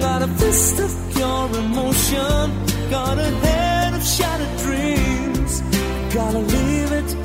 Got 0.00 0.22
a 0.22 0.28
fist 0.28 0.80
of 0.80 0.90
pure 1.12 1.50
emotion. 1.60 2.64
Got 2.88 3.18
a 3.18 3.30
head 3.44 3.92
of 3.92 4.02
shattered 4.02 4.56
dreams. 4.64 5.60
Gotta 6.14 6.38
leave 6.38 6.92
it, 6.92 7.16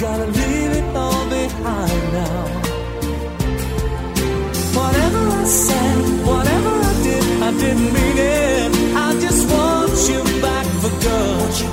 gotta 0.00 0.26
leave 0.26 0.72
it 0.80 0.96
all 0.96 1.24
behind 1.30 2.12
now. 2.12 2.44
Whatever 4.74 5.22
I 5.28 5.44
said, 5.44 6.26
whatever 6.26 6.72
I 6.90 6.94
did, 7.04 7.24
I 7.40 7.50
didn't 7.52 7.92
mean 7.94 8.18
it. 8.18 8.96
I 8.96 9.20
just 9.20 9.48
want 9.48 9.92
you 10.10 10.42
back 10.42 10.66
for 10.82 10.90
good. 11.00 11.71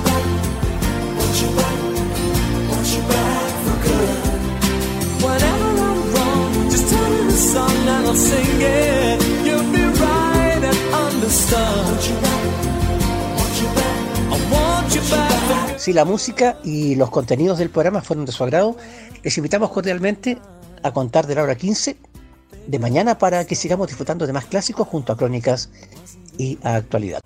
Si 15.78 15.94
la 15.94 16.04
música 16.04 16.58
y 16.62 16.96
los 16.96 17.08
contenidos 17.08 17.58
del 17.58 17.70
programa 17.70 18.02
fueron 18.02 18.26
de 18.26 18.32
su 18.32 18.44
agrado, 18.44 18.76
les 19.22 19.38
invitamos 19.38 19.70
cordialmente 19.70 20.38
a 20.82 20.92
contar 20.92 21.26
de 21.26 21.34
la 21.34 21.42
hora 21.42 21.54
15 21.54 21.96
de 22.66 22.78
mañana 22.78 23.16
para 23.16 23.46
que 23.46 23.54
sigamos 23.54 23.88
disfrutando 23.88 24.26
de 24.26 24.34
más 24.34 24.44
clásicos 24.44 24.86
junto 24.86 25.14
a 25.14 25.16
crónicas 25.16 25.70
y 26.36 26.58
a 26.62 26.74
actualidad. 26.74 27.20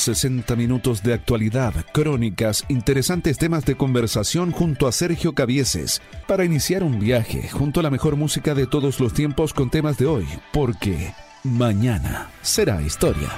60 0.00 0.56
minutos 0.56 1.02
de 1.02 1.14
actualidad, 1.14 1.74
crónicas, 1.92 2.64
interesantes 2.68 3.38
temas 3.38 3.64
de 3.64 3.76
conversación 3.76 4.50
junto 4.50 4.86
a 4.86 4.92
Sergio 4.92 5.34
Cavieses, 5.34 6.02
para 6.26 6.44
iniciar 6.44 6.82
un 6.82 6.98
viaje 6.98 7.48
junto 7.48 7.80
a 7.80 7.82
la 7.82 7.90
mejor 7.90 8.16
música 8.16 8.54
de 8.54 8.66
todos 8.66 9.00
los 9.00 9.12
tiempos 9.12 9.54
con 9.54 9.70
temas 9.70 9.98
de 9.98 10.06
hoy, 10.06 10.26
porque 10.52 11.14
mañana 11.44 12.30
será 12.42 12.82
historia. 12.82 13.30